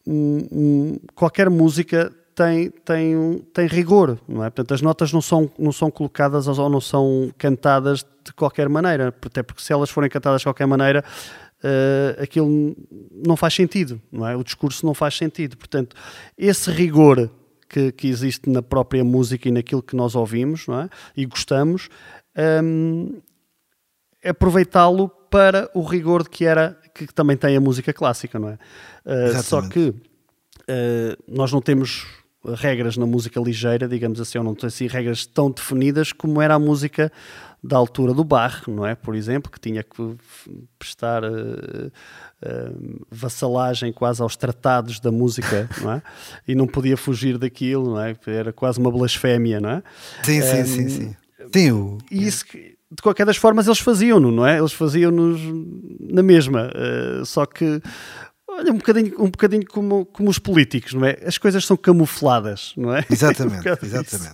[0.06, 4.50] um, qualquer música tem, tem, tem rigor, não é?
[4.50, 9.08] Portanto, as notas não são, não são colocadas ou não são cantadas de qualquer maneira,
[9.08, 11.02] até porque se elas forem cantadas de qualquer maneira,
[11.64, 12.76] uh, aquilo
[13.26, 14.36] não faz sentido, não é?
[14.36, 15.56] O discurso não faz sentido.
[15.56, 15.96] Portanto,
[16.36, 17.30] esse rigor
[17.68, 20.88] que, que existe na própria música e naquilo que nós ouvimos, não é?
[21.16, 21.88] E gostamos,
[22.62, 23.20] um,
[24.24, 28.58] aproveitá-lo para o rigor de que era que também tem a música clássica, não é?
[29.04, 29.96] Uh, só que uh,
[31.28, 32.06] nós não temos
[32.54, 36.54] regras na música ligeira, digamos assim, ou não tem assim regras tão definidas como era
[36.54, 37.10] a música
[37.62, 38.94] da altura do Bach, não é?
[38.94, 40.16] Por exemplo, que tinha que
[40.78, 46.02] prestar uh, uh, vassalagem quase aos tratados da música, não é?
[46.46, 48.16] E não podia fugir daquilo, não é?
[48.26, 49.82] Era quase uma blasfémia, não é?
[50.22, 51.16] Sim, sim, um, sim, sim.
[51.52, 51.98] Sim, o...
[52.10, 54.58] isso que de qualquer das formas eles faziam-no, não é?
[54.58, 55.40] Eles faziam-nos
[56.00, 57.80] na mesma, uh, só que
[58.48, 61.18] olha, um bocadinho, um bocadinho como, como os políticos, não é?
[61.24, 63.04] As coisas são camufladas, não é?
[63.10, 64.32] Exatamente, um exatamente.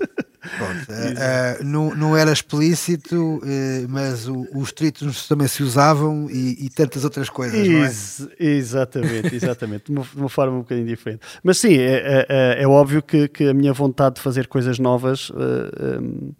[0.58, 3.40] Pronto, uh, uh, não, não era explícito,
[3.88, 7.90] mas o, os trítonos também se usavam e, e tantas outras coisas, não é?
[8.38, 11.20] Exatamente, exatamente, de, uma, de uma, forma um bocadinho diferente.
[11.44, 15.30] Mas sim, é, é, é óbvio que, que, a minha vontade de fazer coisas novas
[15.30, 16.32] um,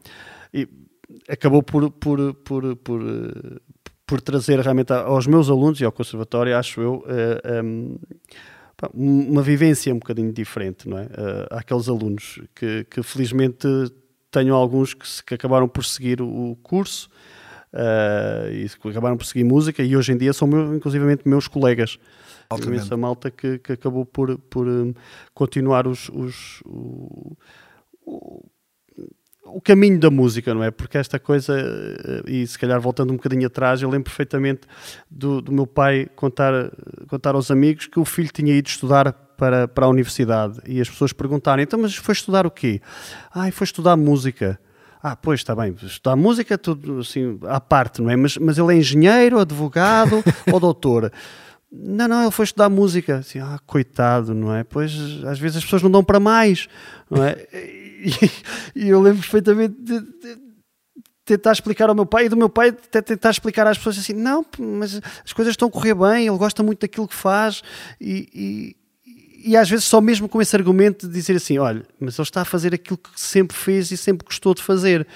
[0.53, 0.69] e,
[1.33, 3.01] acabou por, por, por, por,
[4.07, 7.97] por trazer realmente aos meus alunos e ao conservatório, acho eu, eh, ehm,
[8.93, 11.05] uma vivência um bocadinho diferente, não é?
[11.05, 13.67] Eh, àqueles alunos que, que felizmente
[14.31, 17.09] tenho alguns que, que acabaram por seguir o curso
[17.73, 21.99] uh, e acabaram por seguir música e hoje em dia são meu, inclusivamente meus colegas.
[22.67, 24.67] Imensa malta que, que acabou por, por
[25.35, 27.37] continuar os, os o,
[29.45, 30.71] o, caminho da música, não é?
[30.71, 34.63] Porque esta coisa, eh, e se calhar voltando um bocadinho atrás, eu lembro perfeitamente
[35.11, 36.71] do, do meu pai contar,
[37.09, 40.89] contar aos amigos que o filho tinha ido estudar para, para a universidade e as
[40.89, 42.81] pessoas perguntarem: então, mas foi estudar o quê?
[43.35, 44.59] Ah, foi estudar música.
[45.03, 48.15] Ah, pois está bem, estudar música, tudo assim, à parte, não é?
[48.15, 50.23] Mas, mas ele é engenheiro, advogado
[50.53, 51.13] ou doutor?
[51.73, 53.17] Não, não, ele foi estudar música.
[53.17, 54.63] Assim, ah, coitado, não é?
[54.63, 54.93] Pois
[55.25, 56.69] às vezes as pessoas não dão para mais,
[57.11, 57.33] não é?
[58.75, 60.39] E, eu lembro perfeitamente de, de
[61.25, 64.15] tentar explicar ao meu pai e do meu pai até tentar explicar às pessoas assim:
[64.15, 67.63] não, mas as coisas estão a correr bem, ele gosta muito daquilo que faz
[68.01, 72.19] e, e, e às vezes só mesmo com esse argumento de dizer assim: olha, mas
[72.19, 75.07] ele está a fazer aquilo que sempre fez e sempre gostou de fazer.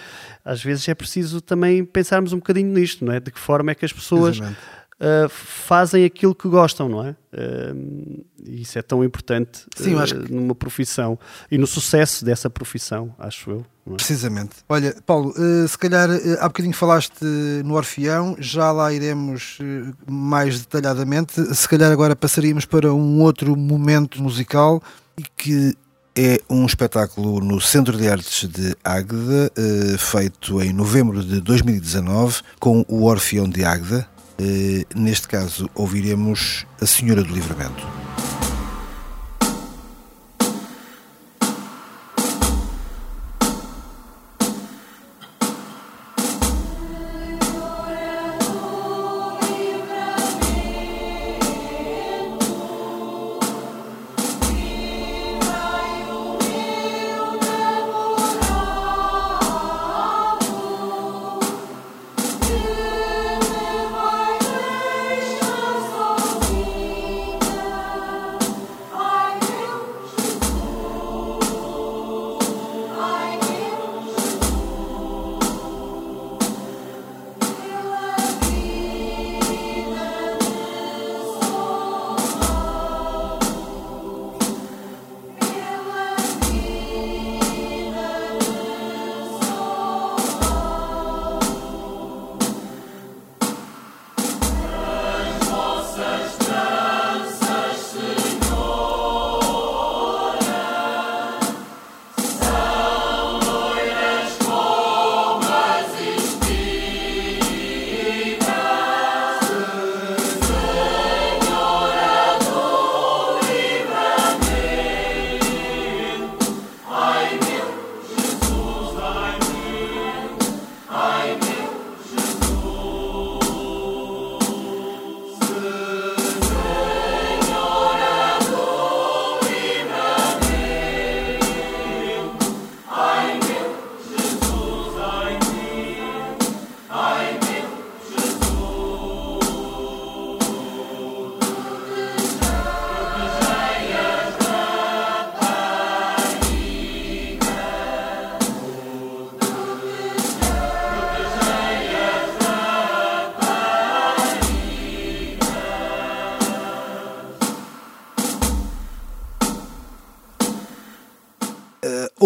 [0.44, 3.20] Às vezes é preciso também pensarmos um bocadinho nisto, não é?
[3.20, 4.36] De que forma é que as pessoas.
[4.36, 7.16] Exatamente uh, fazem aquilo que gostam, não é?
[7.32, 10.32] Uh, isso é tão importante Sim, uh, que...
[10.32, 11.18] numa profissão
[11.50, 13.66] e no sucesso dessa profissão, acho eu.
[13.86, 13.94] É?
[13.94, 14.56] Precisamente.
[14.68, 15.32] Olha, Paulo,
[15.68, 16.08] se calhar
[16.40, 17.24] há bocadinho falaste
[17.64, 19.58] no Orfeão, já lá iremos
[20.10, 21.40] mais detalhadamente.
[21.54, 24.82] Se calhar agora passaríamos para um outro momento musical
[25.36, 25.76] que
[26.16, 29.52] é um espetáculo no Centro de Artes de Águeda,
[29.98, 34.08] feito em novembro de 2019, com o Orfeão de Águeda,
[34.94, 38.05] neste caso, ouviremos A Senhora do Livramento.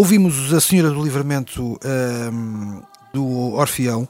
[0.00, 1.78] Ouvimos A Senhora do Livramento
[2.32, 2.82] um,
[3.12, 4.08] do Orfeão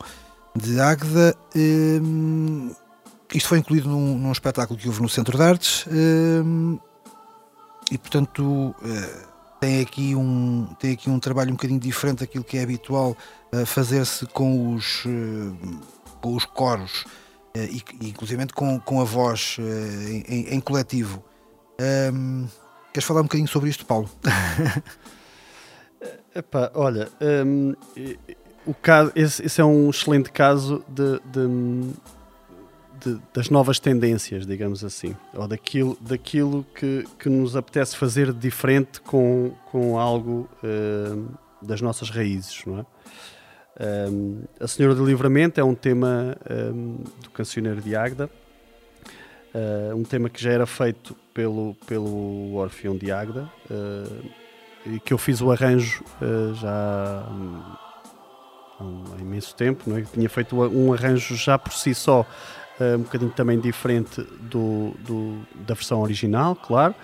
[0.55, 1.35] de Águeda.
[1.57, 2.71] Um,
[3.35, 6.79] isto foi incluído num, num, espetáculo que houve no Centro de Artes um,
[7.91, 9.27] e, portanto, uh,
[9.59, 13.17] tem, aqui um, tem aqui um trabalho um bocadinho diferente daquilo que é habitual
[13.53, 15.57] uh, fazer-se com os, uh,
[16.21, 17.05] com os coros
[17.53, 21.21] e, inclusive com, com a voz em, em, coletivo.
[22.93, 24.09] queres falar um bocadinho sobre isto, Paulo?
[26.35, 27.09] Epá, olha,
[27.45, 27.75] um,
[28.67, 31.95] o caso, esse, esse, é um excelente caso de, de,
[33.01, 39.01] de, das novas tendências, digamos assim, ou daquilo, daquilo que, que nos apetece fazer diferente
[39.01, 41.29] com, com algo uh,
[41.61, 42.87] das nossas raízes, não é?
[43.83, 48.29] Um, a Senhora do Livramento é um tema um, do cancioneiro de Águeda,
[49.55, 53.51] uh, um tema que já era feito pelo, pelo Orfeão de Águeda.
[53.71, 54.40] Uh,
[55.05, 57.25] que eu fiz o arranjo uh, já
[58.79, 60.03] há um, imenso tempo, não é?
[60.03, 65.41] tinha feito um arranjo já por si só uh, um bocadinho também diferente do, do
[65.55, 66.95] da versão original, claro.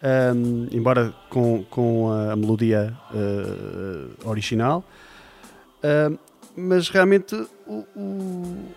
[0.00, 4.84] Um, embora com, com a melodia uh, original,
[6.56, 7.34] mas realmente
[7.66, 8.72] o, o,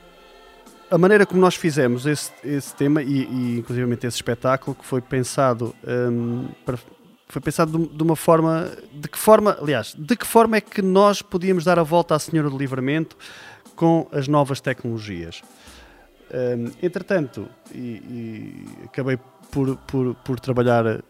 [0.89, 3.59] a maneira como nós fizemos esse, esse tema e, e
[4.07, 6.79] esse espetáculo que foi pensado um, para,
[7.31, 8.69] foi pensado de uma forma.
[8.91, 12.19] De que forma, aliás, de que forma é que nós podíamos dar a volta à
[12.19, 13.15] Senhora do Livramento
[13.75, 15.41] com as novas tecnologias?
[16.33, 19.17] Um, entretanto, e, e acabei
[19.49, 21.01] por, por, por, trabalhar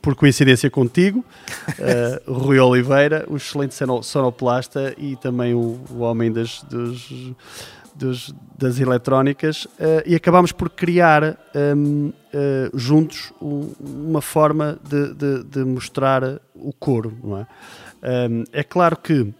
[0.00, 1.24] por coincidência contigo,
[1.78, 7.10] uh, Rui Oliveira, o excelente sonoplasta e também o, o homem das, dos,
[8.00, 11.36] dos, das eletrónicas, uh, e acabámos por criar
[11.76, 12.12] um, uh,
[12.78, 17.16] juntos um, uma forma de, de, de, mostrar o coro.
[17.22, 17.46] Não é?
[18.30, 19.32] Um, é claro que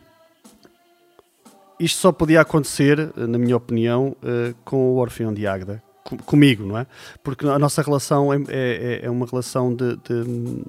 [1.78, 6.66] isto só podia acontecer, na minha opinião, uh, com o Orfeão de Águeda, com, comigo,
[6.66, 6.86] não é?
[7.24, 10.62] Porque a nossa relação é, é, é uma relação de, de,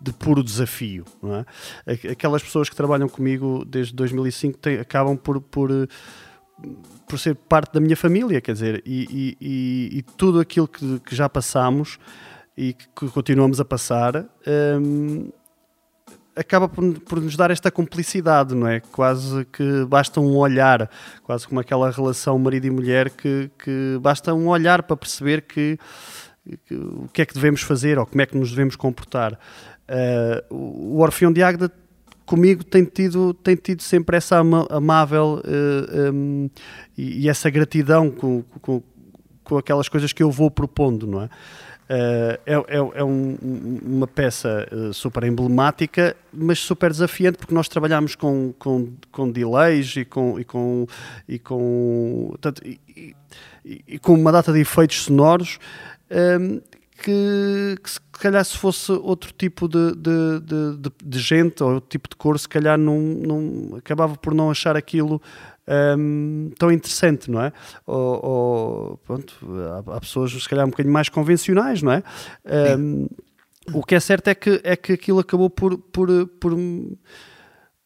[0.00, 1.04] de, puro desafio,
[1.86, 2.10] é?
[2.10, 5.70] Aquelas pessoas que trabalham comigo desde 2005 têm, acabam por, por
[7.06, 11.14] por ser parte da minha família, quer dizer, e, e, e tudo aquilo que, que,
[11.14, 11.98] já passamos
[12.56, 14.24] e que continuamos a passar
[14.80, 15.30] um,
[16.34, 18.80] acaba por, por, nos dar esta cumplicidade, não é?
[18.80, 20.90] Quase que basta um olhar,
[21.22, 25.78] quase como aquela relação marido e mulher, que, que basta um olhar para perceber que,
[26.66, 29.38] que, o que é que devemos fazer ou como é que nos devemos comportar.
[29.88, 31.70] Uh, o Orfeão de Águeda
[32.32, 36.48] comigo tem tido, tem tido sempre essa amável uh, eh, um,
[36.96, 38.82] e, e, essa gratidão com, com,
[39.44, 41.26] com aquelas coisas que eu vou propondo, não é?
[41.26, 43.36] Uh, é, é, é um,
[43.82, 49.94] uma peça uh, super emblemática, mas super desafiante, porque nós trabalhamos com, com, com delays
[49.96, 50.86] e com, e com,
[51.28, 53.14] e com, e,
[53.62, 55.58] e, com uma data de efeitos sonoros
[56.40, 56.60] um,
[57.02, 60.40] que, que, se calhar se fosse outro tipo de, de,
[60.76, 64.50] de, de, gente ou outro tipo de cor, se calhar não, não acabava por não
[64.50, 65.20] achar aquilo
[65.98, 67.52] um, tão interessante, não é?
[67.86, 69.34] Ou, ou pronto,
[69.86, 72.02] há, há, pessoas se calhar um bocadinho mais convencionais, não é?
[72.78, 73.08] Um,
[73.72, 76.08] o que é certo é que, é que aquilo acabou por, por,
[76.40, 76.56] por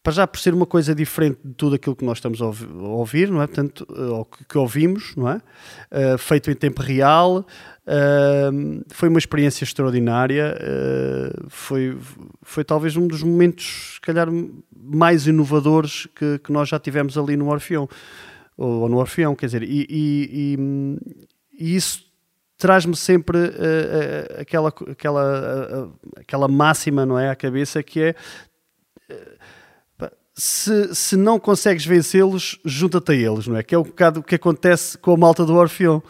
[0.07, 3.29] para já por ser uma coisa diferente de tudo aquilo que nós estamos a ouvir,
[3.29, 3.47] não é?
[3.49, 5.37] Portanto, ou que, que ouvimos, não é?
[5.91, 7.45] Uh, feito em tempo real,
[8.89, 10.57] Foi uma experiência extraordinária.
[10.61, 11.97] Uh, foi,
[12.43, 14.29] foi talvez um dos momentos, se calhar,
[14.75, 17.89] mais inovadores que, que nós já tivemos ali no Orfeão.
[18.57, 22.05] Ou, ou no Orfeão, quer dizer, e, e, e, e isso
[22.59, 28.15] traz-me sempre uh, aquela, aquela, aquela máxima não é, à cabeça que é
[30.37, 33.63] se, se não consegues vencê-los, junta-te a eles, não é?
[33.63, 36.03] Que é o bocado que acontece com a malta do Orfeão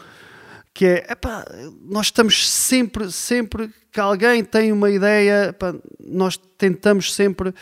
[0.77, 1.43] que é, epá,
[1.81, 7.55] nós estamos sempre, sempre que alguém tem uma ideia, epá, nós tentamos sempre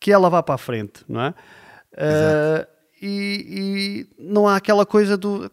[0.00, 1.34] que ela vá para a frente, não é?
[1.92, 2.66] Uh,
[3.00, 5.48] e, e, não há aquela coisa do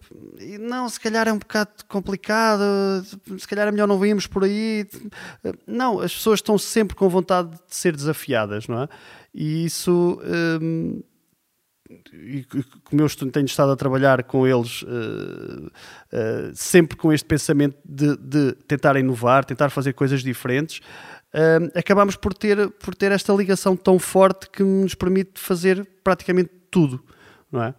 [0.60, 2.64] não, se calhar é um bocado complicado,
[3.38, 4.88] se calhar é melhor não virmos por aí.
[5.68, 8.90] Não, as pessoas estão sempre com vontade de ser desafiadas, não é?
[9.36, 10.20] E isso.
[10.60, 11.04] Um,
[12.14, 12.46] e
[12.84, 18.18] como eu tenho estado a trabalhar com eles uh, uh, sempre com este pensamento de,
[18.18, 20.80] de, tentar inovar, tentar fazer coisas diferentes,
[21.34, 26.52] uh, acabamos por ter, por ter esta ligação tão forte que nos permite fazer praticamente
[26.70, 27.04] tudo,
[27.52, 27.70] não é?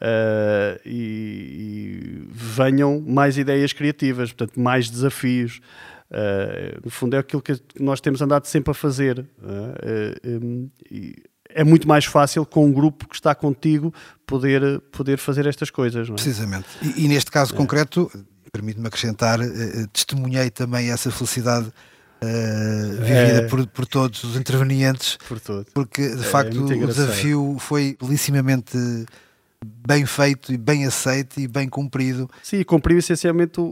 [0.00, 5.60] Uh, e, e, venham mais ideias criativas, portanto, mais desafios.
[6.84, 9.26] No fundo, é aquilo que nós temos andado sempre a fazer.
[10.24, 11.16] Um, e,
[11.48, 13.92] é muito mais fácil com um grupo que está contigo
[14.26, 16.08] poder, poder fazer estas coisas.
[16.08, 16.12] É?
[16.12, 16.66] Precisamente.
[16.82, 17.56] E, e, neste caso é.
[17.56, 18.10] concreto,
[18.52, 21.72] permite-me acrescentar, eh, testemunhei também essa felicidade
[22.20, 23.46] Uh, vivida é.
[23.46, 25.40] por, por todos os intervenientes, por
[25.72, 28.76] porque de é, facto é o desafio foi belissimamente
[29.64, 32.28] bem feito e bem aceito e bem cumprido.
[32.42, 33.64] Sim, cumpriu essencialmente o,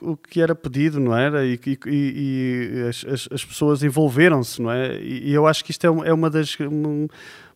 [0.00, 1.44] o, o que era pedido, não era?
[1.44, 4.98] E, e, e as, as, pessoas envolveram-se, não é?
[5.00, 6.56] E, eu acho que isto é, é uma das.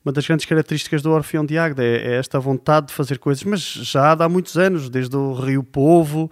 [0.02, 3.44] Uma das grandes características do Orfeão de Águeda é, é esta vontade de fazer coisas,
[3.44, 6.30] mas já há muitos anos, desde o Rio Povo,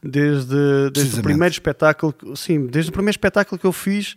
[0.00, 0.54] desde,
[0.94, 4.14] desde o primeiro espetáculo, sim, desde o primeiro espetáculo que eu fiz,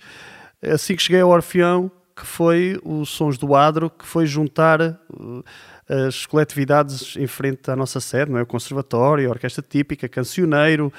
[0.62, 5.44] assim que cheguei ao Orfeão, que foi o Sons do Adro, que foi juntar uh,
[5.90, 8.44] as coletividades em frente à nossa sede, não é?
[8.44, 10.92] o Conservatório, a Orquestra Típica, Cancioneiro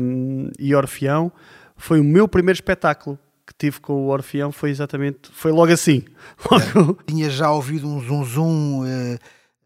[0.00, 1.32] um, e Orfeão.
[1.76, 6.04] Foi o meu primeiro espetáculo que tive com o Orfeão, foi exatamente, foi logo assim.
[6.52, 9.18] É, tinha já ouvido um zum zum uh,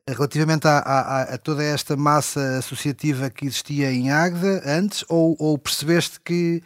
[0.08, 5.58] relativamente a, a, a, toda esta massa associativa que existia em Águeda antes, ou, ou
[5.58, 6.62] percebeste que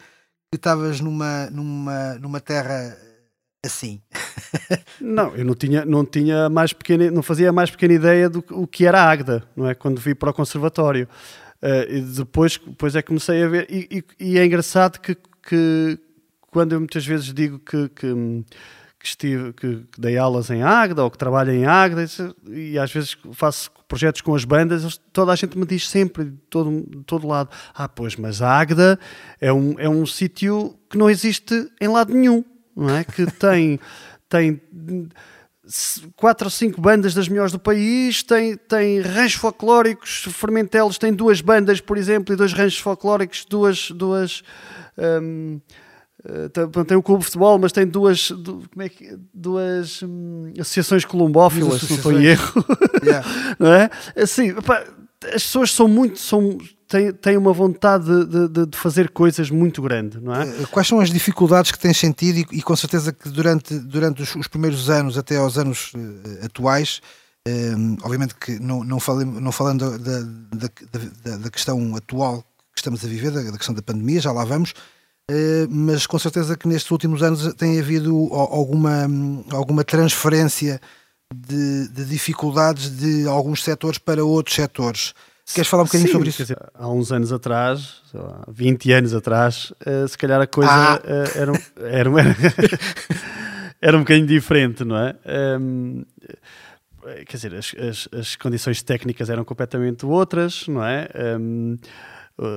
[0.53, 2.97] estavas numa, numa, numa terra
[3.63, 4.01] assim.
[4.99, 8.43] não, eu não tinha, não tinha mais pequena, não fazia a mais pequena ideia do
[8.51, 9.75] o que era a Agda, não é?
[9.75, 11.07] Quando vi para o conservatório.
[11.61, 15.15] Uh, e depois, depois é que comecei a ver, e, e, e, é engraçado que,
[15.47, 15.99] que
[16.49, 18.43] quando eu muitas vezes digo que, que,
[18.99, 22.03] que estive, que, que, dei aulas em Agda ou que trabalho em Agda,
[22.47, 26.37] e às vezes faço projetos com as bandas, toda a gente me diz sempre, de
[26.49, 28.99] todo, de todo lado, ah, pois, mas a Agda
[29.39, 32.43] é um, é um sítio que não existe em lado nenhum
[32.75, 33.03] não é?
[33.03, 33.79] Que tem,
[34.29, 34.61] tem
[36.15, 41.41] quatro ou cinco bandas das melhores do país, tem, tem ranchos folclóricos, Fermentelos tem duas
[41.41, 44.43] bandas, por exemplo, e dois ranchos folclóricos, duas, duas,
[44.97, 45.59] um,
[46.23, 50.53] Uh, tem o clube de futebol, mas tem duas, du, como é que, duas hum,
[50.59, 52.65] associações colombófilas, se não estou em erro.
[53.03, 53.27] Yeah.
[53.57, 53.89] não é?
[54.15, 54.85] Assim, opa,
[55.25, 56.19] as pessoas são muito.
[56.19, 56.59] São,
[56.91, 60.45] têm, têm uma vontade de, de, de, fazer coisas muito grande, não é?
[60.45, 64.21] Eh, quais são as dificuldades que tens sentido e, e com certeza que durante, durante
[64.21, 67.01] os, os, primeiros anos, até aos anos uh, atuais,
[67.47, 70.69] um, obviamente que não, não, falem, não falando da, da,
[71.23, 74.71] da, da, questão atual que estamos a viver, da, questão da pandemia, já lá vamos,
[74.71, 79.07] uh, mas com certeza que nestes últimos anos tem havido alguma,
[79.51, 80.81] alguma transferência
[81.33, 85.13] de, de dificuldades de alguns setores para outros setores.
[85.53, 86.41] Queres falar um bocadinho Sim, sobre isso?
[86.41, 90.95] Dizer, há uns anos atrás, lá, 20 anos atrás, uh, se calhar a coisa ah.
[90.95, 92.35] uh, era, era, era,
[93.81, 95.15] era, um bocadinho diferente, não é?
[95.59, 96.05] Um,
[97.25, 101.09] quer dizer, as, as, as, condições técnicas eram completamente outras, não é?
[101.39, 101.77] Um,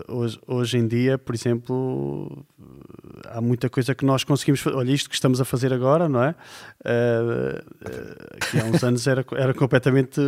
[0.09, 2.47] hoje, hoje em dia, por exemplo,
[3.26, 4.76] há muita coisa que nós conseguimos fazer.
[4.76, 6.34] Olha, isto que estamos a fazer agora, não é?
[6.80, 10.20] Uh, que há uns anos era, era completamente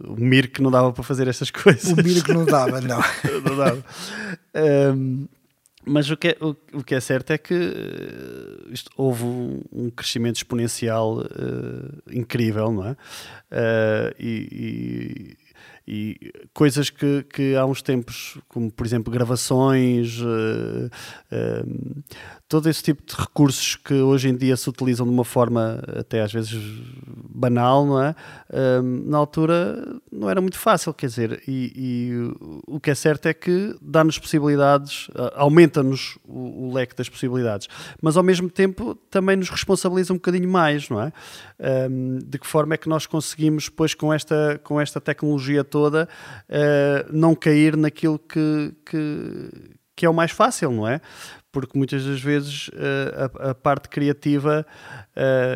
[0.00, 1.90] o mir que não dava para fazer estas coisas.
[1.90, 3.00] O mir que não dava, não.
[3.44, 3.84] não dava.
[4.94, 5.26] Um,
[5.84, 9.62] mas o que, é, o, o, que é certo é que uh, isto, houve um,
[9.72, 12.90] um, crescimento exponencial uh, incrível, não é?
[12.92, 15.36] Uh, e,
[15.90, 20.90] e coisas que, que há uns tempos, como por exemplo gravações, uh,
[21.32, 22.02] uh,
[22.46, 26.20] todo esse tipo de recursos que hoje em dia se utilizam de uma forma até
[26.20, 26.60] às vezes
[27.06, 28.14] banal, não é?
[28.50, 33.26] Uh, na altura não era muito fácil, quer dizer, e, e o que é certo
[33.26, 37.68] é que dá-nos possibilidades, aumenta-nos o, o, leque das possibilidades,
[38.02, 41.12] mas ao mesmo tempo também nos responsabiliza um bocadinho mais, não é?
[42.24, 46.08] de que forma é que nós conseguimos, depois com esta, com esta tecnologia toda,
[46.48, 49.50] uh, não cair naquilo que, que,
[49.96, 51.00] que, é o mais fácil, não é?
[51.52, 54.66] Porque muitas das vezes uh, a, parte criativa,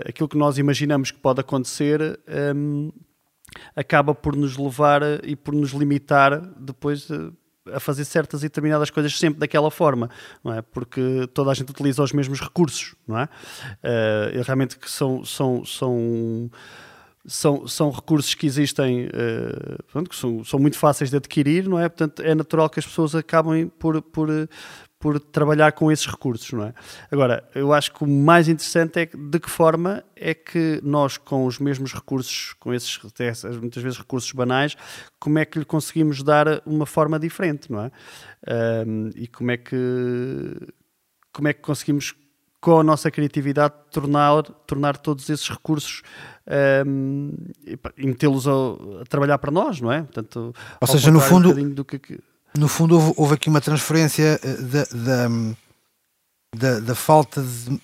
[0.06, 2.18] aquilo que nós imaginamos que pode acontecer,
[2.54, 2.90] um,
[3.74, 7.08] acaba por nos levar e por nos limitar depois
[7.72, 10.10] a fazer certas e determinadas coisas sempre daquela forma,
[10.42, 10.62] não é?
[10.62, 13.24] Porque toda a gente utiliza os mesmos recursos, não é?
[13.24, 16.50] Uh, realmente que são, são, são
[17.24, 21.78] são, são recursos que existem, uh, pronto, que são, são muito fáceis de adquirir, não
[21.78, 21.88] é?
[21.88, 24.28] Portanto, é natural que as pessoas acabem por, por,
[25.02, 26.74] por trabalhar com esses recursos, não é?
[27.10, 31.44] Agora, eu acho que o mais interessante é de que forma é que nós, com
[31.44, 33.00] os mesmos recursos, com esses,
[33.60, 34.76] muitas vezes recursos banais,
[35.18, 37.90] como é que lhe conseguimos dar uma forma diferente, não é?
[38.86, 39.76] Um, e como é que
[41.32, 42.14] como é que conseguimos
[42.60, 46.02] com a nossa criatividade tornar, tornar todos esses recursos
[46.86, 47.32] um,
[47.96, 48.52] e metê-los a,
[49.00, 50.02] a, trabalhar para nós, não é?
[50.02, 52.20] Portanto, Ou seja, no fundo, um que...
[52.56, 55.28] no fundo houve, houve, aqui uma transferência eh, da, da,
[56.56, 57.80] da, da falta de,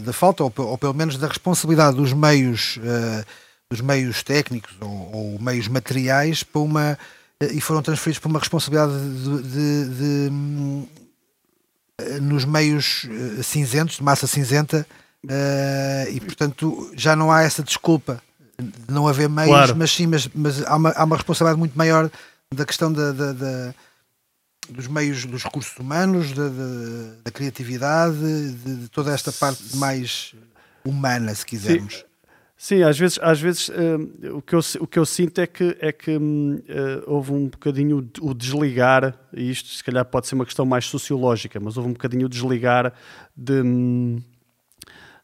[0.00, 3.24] da falta, ou, ou, pelo menos da responsabilidade dos meios, uh,
[3.70, 6.98] dos meios técnicos ou, ou, meios materiais para uma
[7.42, 13.08] uh, e foram transferidos para uma responsabilidade de, de, de uh, nos meios
[13.42, 14.86] cinzentos, de massa cinzenta,
[15.24, 18.20] Uh, e portanto já não há essa desculpa
[18.58, 19.76] de não haver meios, claro.
[19.76, 22.10] mas sim, mas, mas há, uma, há uma responsabilidade muito maior
[22.52, 23.74] da questão da, da, da
[24.68, 30.34] dos meios, dos recursos humanos, da, da, da criatividade, de, de, toda esta parte mais
[30.84, 31.96] humana, se quisermos.
[31.96, 32.04] Sim.
[32.62, 35.76] Sim, às vezes, às vezes uh, o, que eu, o que eu sinto é que,
[35.80, 36.60] é que uh,
[37.08, 41.58] houve um bocadinho o desligar, e isto se calhar pode ser uma questão mais sociológica,
[41.58, 42.92] mas houve um bocadinho o desligar
[43.36, 44.22] de, hum,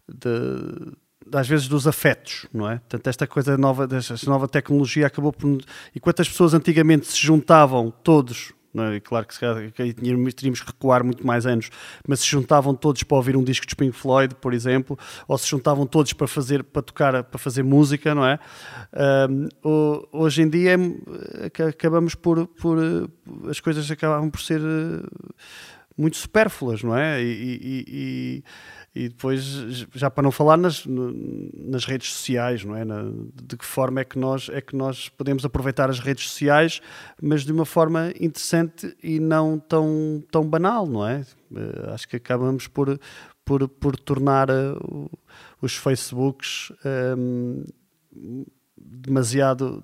[0.09, 0.97] de,
[1.33, 2.79] às vezes dos afetos, não é?
[2.79, 5.61] Portanto, esta coisa nova, esta nova tecnologia acabou por.
[5.95, 9.01] Enquanto as pessoas antigamente se juntavam todos, não é?
[9.01, 9.37] claro que,
[9.73, 11.71] que teríamos que recuar muito mais anos,
[12.07, 15.49] mas se juntavam todos para ouvir um disco de Pink Floyd, por exemplo, ou se
[15.49, 18.39] juntavam todos para fazer, para tocar, para fazer música, não é?
[19.31, 19.49] Um,
[20.13, 22.79] hoje em dia é, acabamos por, por.
[23.49, 25.07] as coisas acabam por ser eh,
[25.97, 27.23] muito supérfluas, não é?
[27.23, 28.45] e, e, e
[28.99, 29.45] e depois,
[29.95, 32.85] já para não falar nas, nas redes sociais, não é?
[32.85, 33.05] Na,
[33.45, 36.81] de que forma é que, nós, é que nós podemos aproveitar as redes sociais,
[37.23, 41.25] mas de uma forma interessante e não tão, tão banal, não é?
[41.49, 42.99] Uh, acho que acabamos por,
[43.45, 45.09] por, por tornar uh,
[45.63, 46.73] os Facebooks
[47.17, 47.65] um,
[48.17, 48.45] ehm,
[48.85, 49.83] demasiado,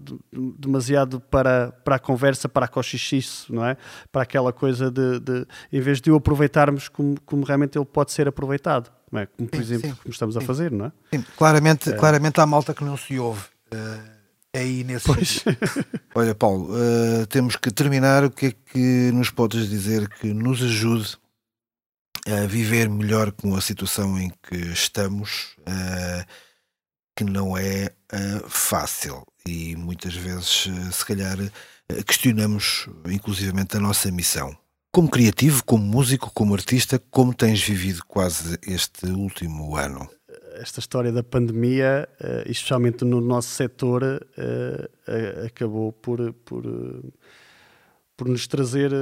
[0.58, 3.76] demasiado para, para a conversa, para a cochichice, não é?
[4.12, 8.12] Para aquela coisa de, de em vez de o aproveitarmos como, como realmente ele pode
[8.12, 9.26] ser aproveitado não é?
[9.26, 9.96] Como, por sim, exemplo, sim.
[10.02, 10.92] como estamos a fazer, não é?
[11.12, 11.92] Sim, claramente, é.
[11.92, 13.42] claramente há malta que não se ouve.
[13.72, 14.14] Uh,
[14.52, 15.08] é aí nesse
[16.14, 18.24] Olha, Paulo, uh, temos que terminar.
[18.24, 21.16] O que é que nos podes dizer que nos ajude
[22.26, 26.24] a viver melhor com a situação em que estamos, uh,
[27.14, 31.36] que não é uh, fácil e muitas vezes, uh, se calhar,
[32.06, 34.56] questionamos inclusivamente a nossa missão.
[34.90, 40.08] Como criativo, como músico, como artista, como tens vivido quase este último ano?
[40.54, 42.08] Esta história da pandemia,
[42.46, 44.24] especialmente no nosso setor,
[45.44, 46.62] acabou por, por,
[48.16, 48.92] por nos trazer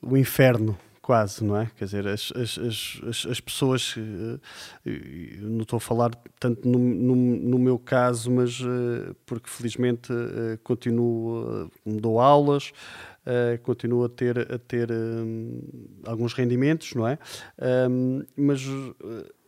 [0.00, 0.78] o inferno
[1.10, 1.68] quase, não é?
[1.76, 7.16] Quer dizer, as, as, as, as pessoas, eh, não estou a falar tanto no, no,
[7.16, 12.70] no meu caso, mas eh, porque felizmente eh, continuo, dou aulas,
[13.64, 14.88] continuo a ter, a ter
[16.06, 17.18] alguns rendimentos, não é?
[18.36, 18.62] Mas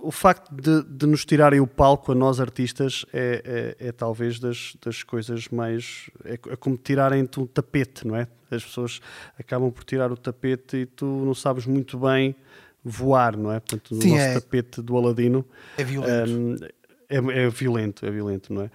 [0.02, 4.38] o facto de, de, nos tirarem o palco a nós artistas é, é, é talvez
[4.38, 6.10] das, das coisas mais.
[6.24, 8.26] É, é como tirarem-te um tapete, não é?
[8.50, 9.00] As pessoas
[9.38, 12.34] acabam por tirar o tapete e tu não sabes muito bem
[12.84, 13.60] voar, não é?
[13.60, 14.34] Portanto, o Sim, nosso é.
[14.34, 15.46] tapete do Aladino.
[15.78, 16.30] É violento.
[16.30, 16.56] Um,
[17.08, 18.70] é, é, violento, é violento, não é?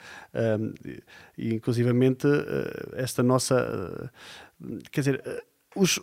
[0.57, 0.73] Um,
[1.37, 2.27] e inclusivamente
[2.95, 4.11] esta nossa
[4.91, 5.43] quer dizer, eh,
[5.77, 5.99] os,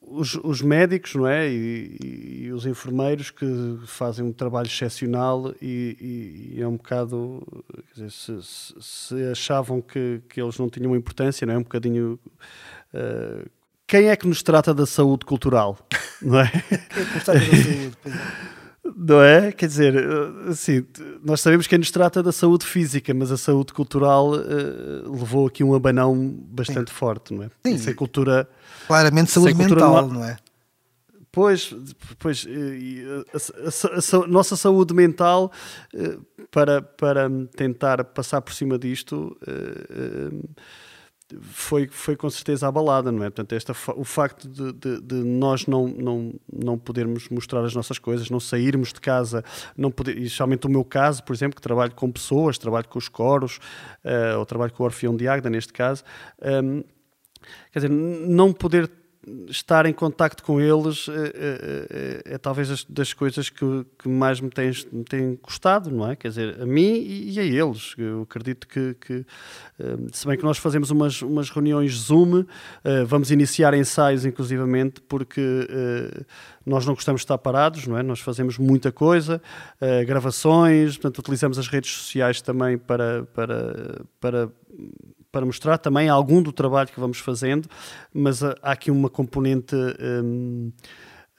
[0.00, 1.48] os, os, médicos não é?
[1.48, 3.46] E, e, os enfermeiros que
[3.86, 7.42] fazem um trabalho excepcional e, e é um bocado
[7.94, 8.38] dizer, se,
[8.80, 11.58] se, achavam que, que eles não tinham importância, não é?
[11.58, 12.18] Um bocadinho.
[12.94, 13.48] Uh,
[13.86, 15.78] quem é que nos trata da saúde cultural?
[16.22, 16.48] Não é?
[16.48, 18.59] Quem é que nos trata da saúde?
[18.96, 19.52] Não é?
[19.52, 19.94] Quer dizer,
[20.48, 20.84] assim,
[21.24, 25.62] nós sabemos quem nos trata da saúde física, mas a saúde cultural uh, levou aqui
[25.62, 26.16] um abanão
[26.48, 26.96] bastante Sim.
[26.96, 27.50] forte, não é?
[27.66, 27.78] Sim.
[27.78, 28.48] Sem cultura.
[28.86, 30.36] Claramente saúde mental, não, não é?
[31.32, 31.72] Pois,
[32.18, 35.52] pois a, a, a, a, nossa saúde mental,
[35.94, 36.18] eh,
[36.50, 40.50] para, para tentar passar por cima disto, uh,
[41.40, 43.30] foi, foi com certeza abalada, não é?
[43.30, 47.98] Portanto, esta, o facto de, de, de, nós não, não, não podermos mostrar as nossas
[47.98, 49.44] coisas, não sairmos de casa,
[49.76, 52.98] não poder, e especialmente o meu caso, por exemplo, que trabalho com pessoas, trabalho com
[52.98, 53.58] os coros,
[54.04, 56.02] uh, ou trabalho com o Orfeão de Agda, neste caso,
[56.40, 56.84] um, ehm,
[57.72, 58.90] quer dizer, não poder
[59.48, 64.40] estar em contacto com eles é, é, é, talvez das, das coisas que, que mais
[64.40, 66.16] me têm, me têm custado, não é?
[66.16, 67.94] Quer dizer, a mim e, e a eles.
[67.98, 69.26] Eu acredito que, que
[70.12, 72.44] se bem que nós fazemos umas, umas reuniões Zoom,
[73.06, 75.68] vamos iniciar ensaios inclusivamente, porque
[76.64, 78.02] nós não gostamos de estar parados, não é?
[78.02, 79.40] Nós fazemos muita coisa,
[80.06, 84.50] gravações, portanto, utilizamos as redes sociais também para, para, para
[85.30, 87.68] para mostrar também algum do trabalho que vamos fazendo,
[88.12, 90.72] mas há aqui uma componente hum,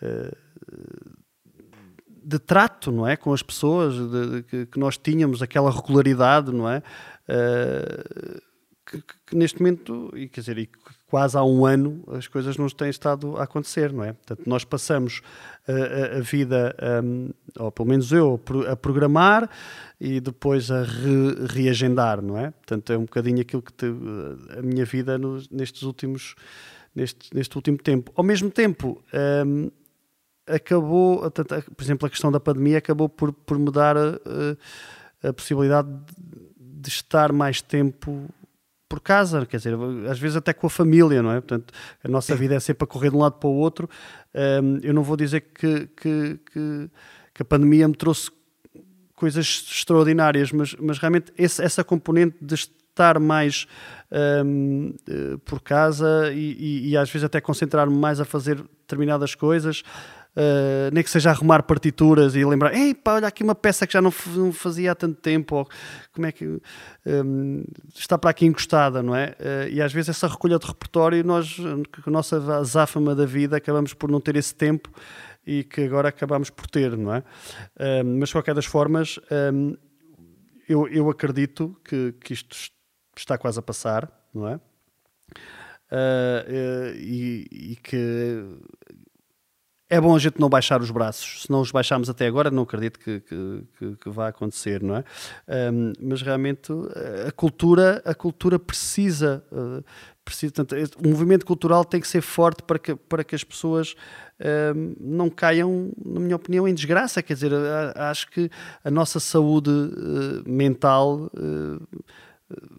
[0.02, 0.36] eh,
[2.24, 6.70] de trato, não é, com as pessoas, de, de, que, nós tínhamos aquela regularidade, não
[6.70, 6.78] é,
[7.28, 8.42] uh,
[8.86, 10.70] que, que, neste momento, e quer dizer, e
[11.12, 14.14] quase há um ano as coisas não têm estado a acontecer, não é?
[14.14, 15.22] Portanto, nós passamos
[15.68, 18.40] a, a vida, um, ou pelo menos eu,
[18.70, 19.50] a programar
[20.00, 22.52] e depois a re, reagendar, não é?
[22.52, 23.88] Portanto, é um bocadinho aquilo que te,
[24.58, 26.34] a minha vida nos, nestes últimos,
[26.96, 28.10] neste, neste último tempo.
[28.16, 29.04] Ao mesmo tempo,
[29.46, 29.70] um,
[30.48, 34.18] acabou, por exemplo, a questão da pandemia acabou por, por me dar a,
[35.28, 35.90] a possibilidade
[36.58, 38.30] de estar mais tempo
[38.92, 39.74] por casa, quer dizer,
[40.10, 41.36] às vezes até com a família, não é?
[41.40, 41.74] Portanto,
[42.04, 43.90] a nossa vida é sempre a correr de um lado para o outro.
[44.36, 46.90] Um, eu não vou dizer que, que, que,
[47.34, 48.30] que, a pandemia me trouxe
[49.16, 53.66] coisas extraordinárias, mas, mas realmente esse, essa componente de estar mais
[54.46, 59.36] um, eh, por casa e, e, e às vezes até concentrar-me mais a fazer determinadas
[59.36, 59.84] coisas.
[60.34, 63.92] Uh, nem que seja arrumar partituras e lembrar, ei pá, olha aqui uma peça que
[63.92, 65.70] já não, não fazia há tanto tempo, ou
[66.14, 66.62] como é que
[67.06, 69.36] um, está para aqui encostada, não é?
[69.40, 73.58] Uh, e às vezes essa recolha de repertório, nós, com a nossa azáfama da vida,
[73.58, 74.90] acabamos por não ter esse tempo
[75.46, 77.20] e que agora acabamos por ter, não é?
[77.20, 79.20] Uh, mas de qualquer das formas,
[79.54, 79.76] um,
[80.68, 82.56] eu, eu acredito que, que isto
[83.18, 84.56] está quase a passar, não é?
[85.92, 88.46] Uh, e, e, que
[89.92, 91.44] é bom a gente não baixar os braços.
[91.44, 94.96] Se não os baixámos até agora, não acredito que, que, que, que vá acontecer, não
[94.96, 95.04] é?
[95.74, 96.72] Um, mas realmente
[97.28, 99.84] a cultura, a cultura precisa, uh,
[100.24, 100.74] precisa tanto,
[101.04, 103.94] o movimento cultural tem que ser forte para que, para que as pessoas
[104.74, 107.22] um, não caiam, na minha opinião, em desgraça.
[107.22, 107.52] Quer dizer,
[107.98, 108.50] acho que
[108.86, 111.88] a nossa saúde uh, mental uh,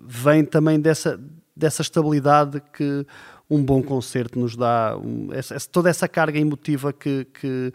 [0.02, 1.20] vem também dessa,
[1.54, 3.06] dessa estabilidade que
[3.53, 7.72] um bom concerto nos dá um, essa, toda essa carga emotiva que, que,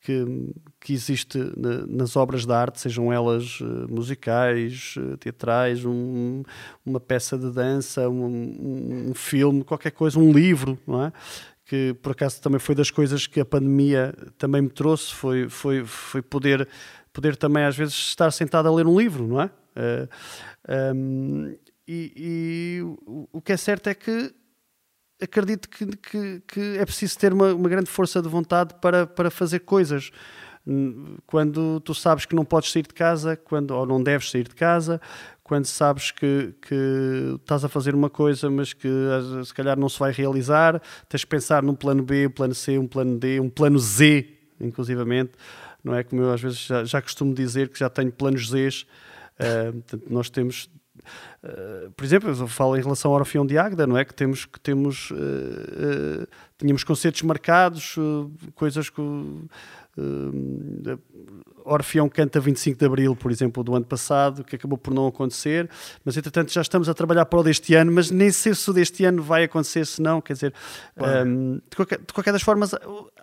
[0.00, 6.42] que, que existe na, nas obras de arte, sejam elas uh, musicais, uh, teatrais, um,
[6.84, 11.12] uma peça de dança, um, um, filme, qualquer coisa, um livro, não é?
[11.64, 15.84] que por acaso também foi das coisas que a pandemia também me trouxe, foi, foi,
[15.84, 16.68] foi poder,
[17.12, 19.46] poder também às vezes estar sentado a ler um livro, não é?
[19.46, 20.08] Uh,
[20.66, 21.56] eh, um, ehm,
[21.86, 22.80] e, e
[23.32, 24.32] o que é certo é que
[25.20, 29.30] acredito que, que, que, é preciso ter uma, uma grande força de vontade para, para
[29.30, 30.10] fazer coisas
[31.26, 34.54] quando tu sabes que não podes sair de casa, quando, ou não deves sair de
[34.54, 35.00] casa,
[35.42, 38.88] quando sabes que, que estás a fazer uma coisa, mas que
[39.44, 42.78] se calhar não se vai realizar, tens que pensar num plano B, um plano C,
[42.78, 44.28] um plano D, um plano Z,
[44.60, 45.32] inclusivamente,
[45.82, 46.04] não é?
[46.04, 50.04] Como eu às vezes já, já costumo dizer que já tenho planos Zs, uh, portanto,
[50.08, 50.70] nós temos
[51.96, 54.04] por exemplo, eu falo em relação ao Orfeão de Águeda, não é?
[54.04, 56.26] Que temos, que temos uh, uh,
[56.58, 57.96] tínhamos concertos marcados,
[58.54, 59.00] coisas que
[59.98, 60.98] Uh,
[61.64, 65.68] Orfeão canta 25 de Abril, por exemplo, do ano passado, que acabou por não acontecer,
[66.04, 68.72] mas entretanto já estamos a trabalhar para o deste ano, mas nem sei se o
[68.72, 70.54] deste ano vai acontecer, se não, quer dizer,
[71.26, 72.74] um, de, qualquer, de, qualquer, das formas,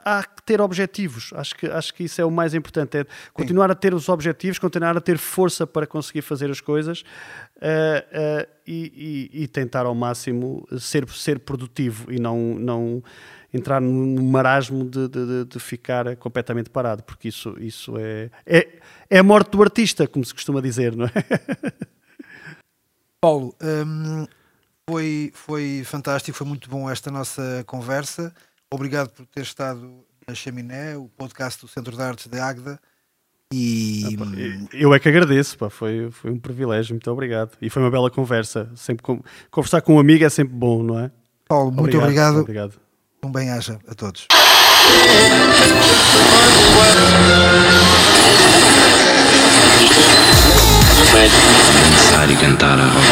[0.03, 3.68] há que ter objetivos, acho que, acho que isso é o mais importante, é continuar
[3.68, 3.72] Sim.
[3.72, 8.47] a ter os objetivos, continuar a ter força para conseguir fazer as coisas uh, uh,
[8.65, 12.38] e, e, e, tentar ao máximo ser, ser produtivo e não.
[12.55, 13.03] não
[13.58, 18.80] entrar no marasmo de, de, de, ficar completamente parado, porque isso, isso é, é,
[19.10, 21.12] é a morte do artista, como se costuma dizer, não é?
[23.20, 24.26] Paulo, hum,
[24.89, 28.34] foi, foi fantástico, foi muito bom esta nossa conversa.
[28.72, 32.80] Obrigado por ter estado na Chaminé, o podcast do Centro de Artes de Águeda.
[33.53, 34.03] E...
[34.20, 35.70] Ah, eu é que agradeço, pá.
[35.70, 37.51] Foi, foi um privilégio, muito obrigado.
[37.62, 38.70] E foi uma bela conversa.
[38.76, 39.22] Sempre com...
[39.49, 41.12] Conversar com um amigo é sempre bom, não é?
[41.47, 42.39] Paulo, muito obrigado.
[42.39, 42.87] obrigado.
[43.24, 44.28] Um bem-aja a todos.
[51.74, 53.07] Pensar e cantar a roda.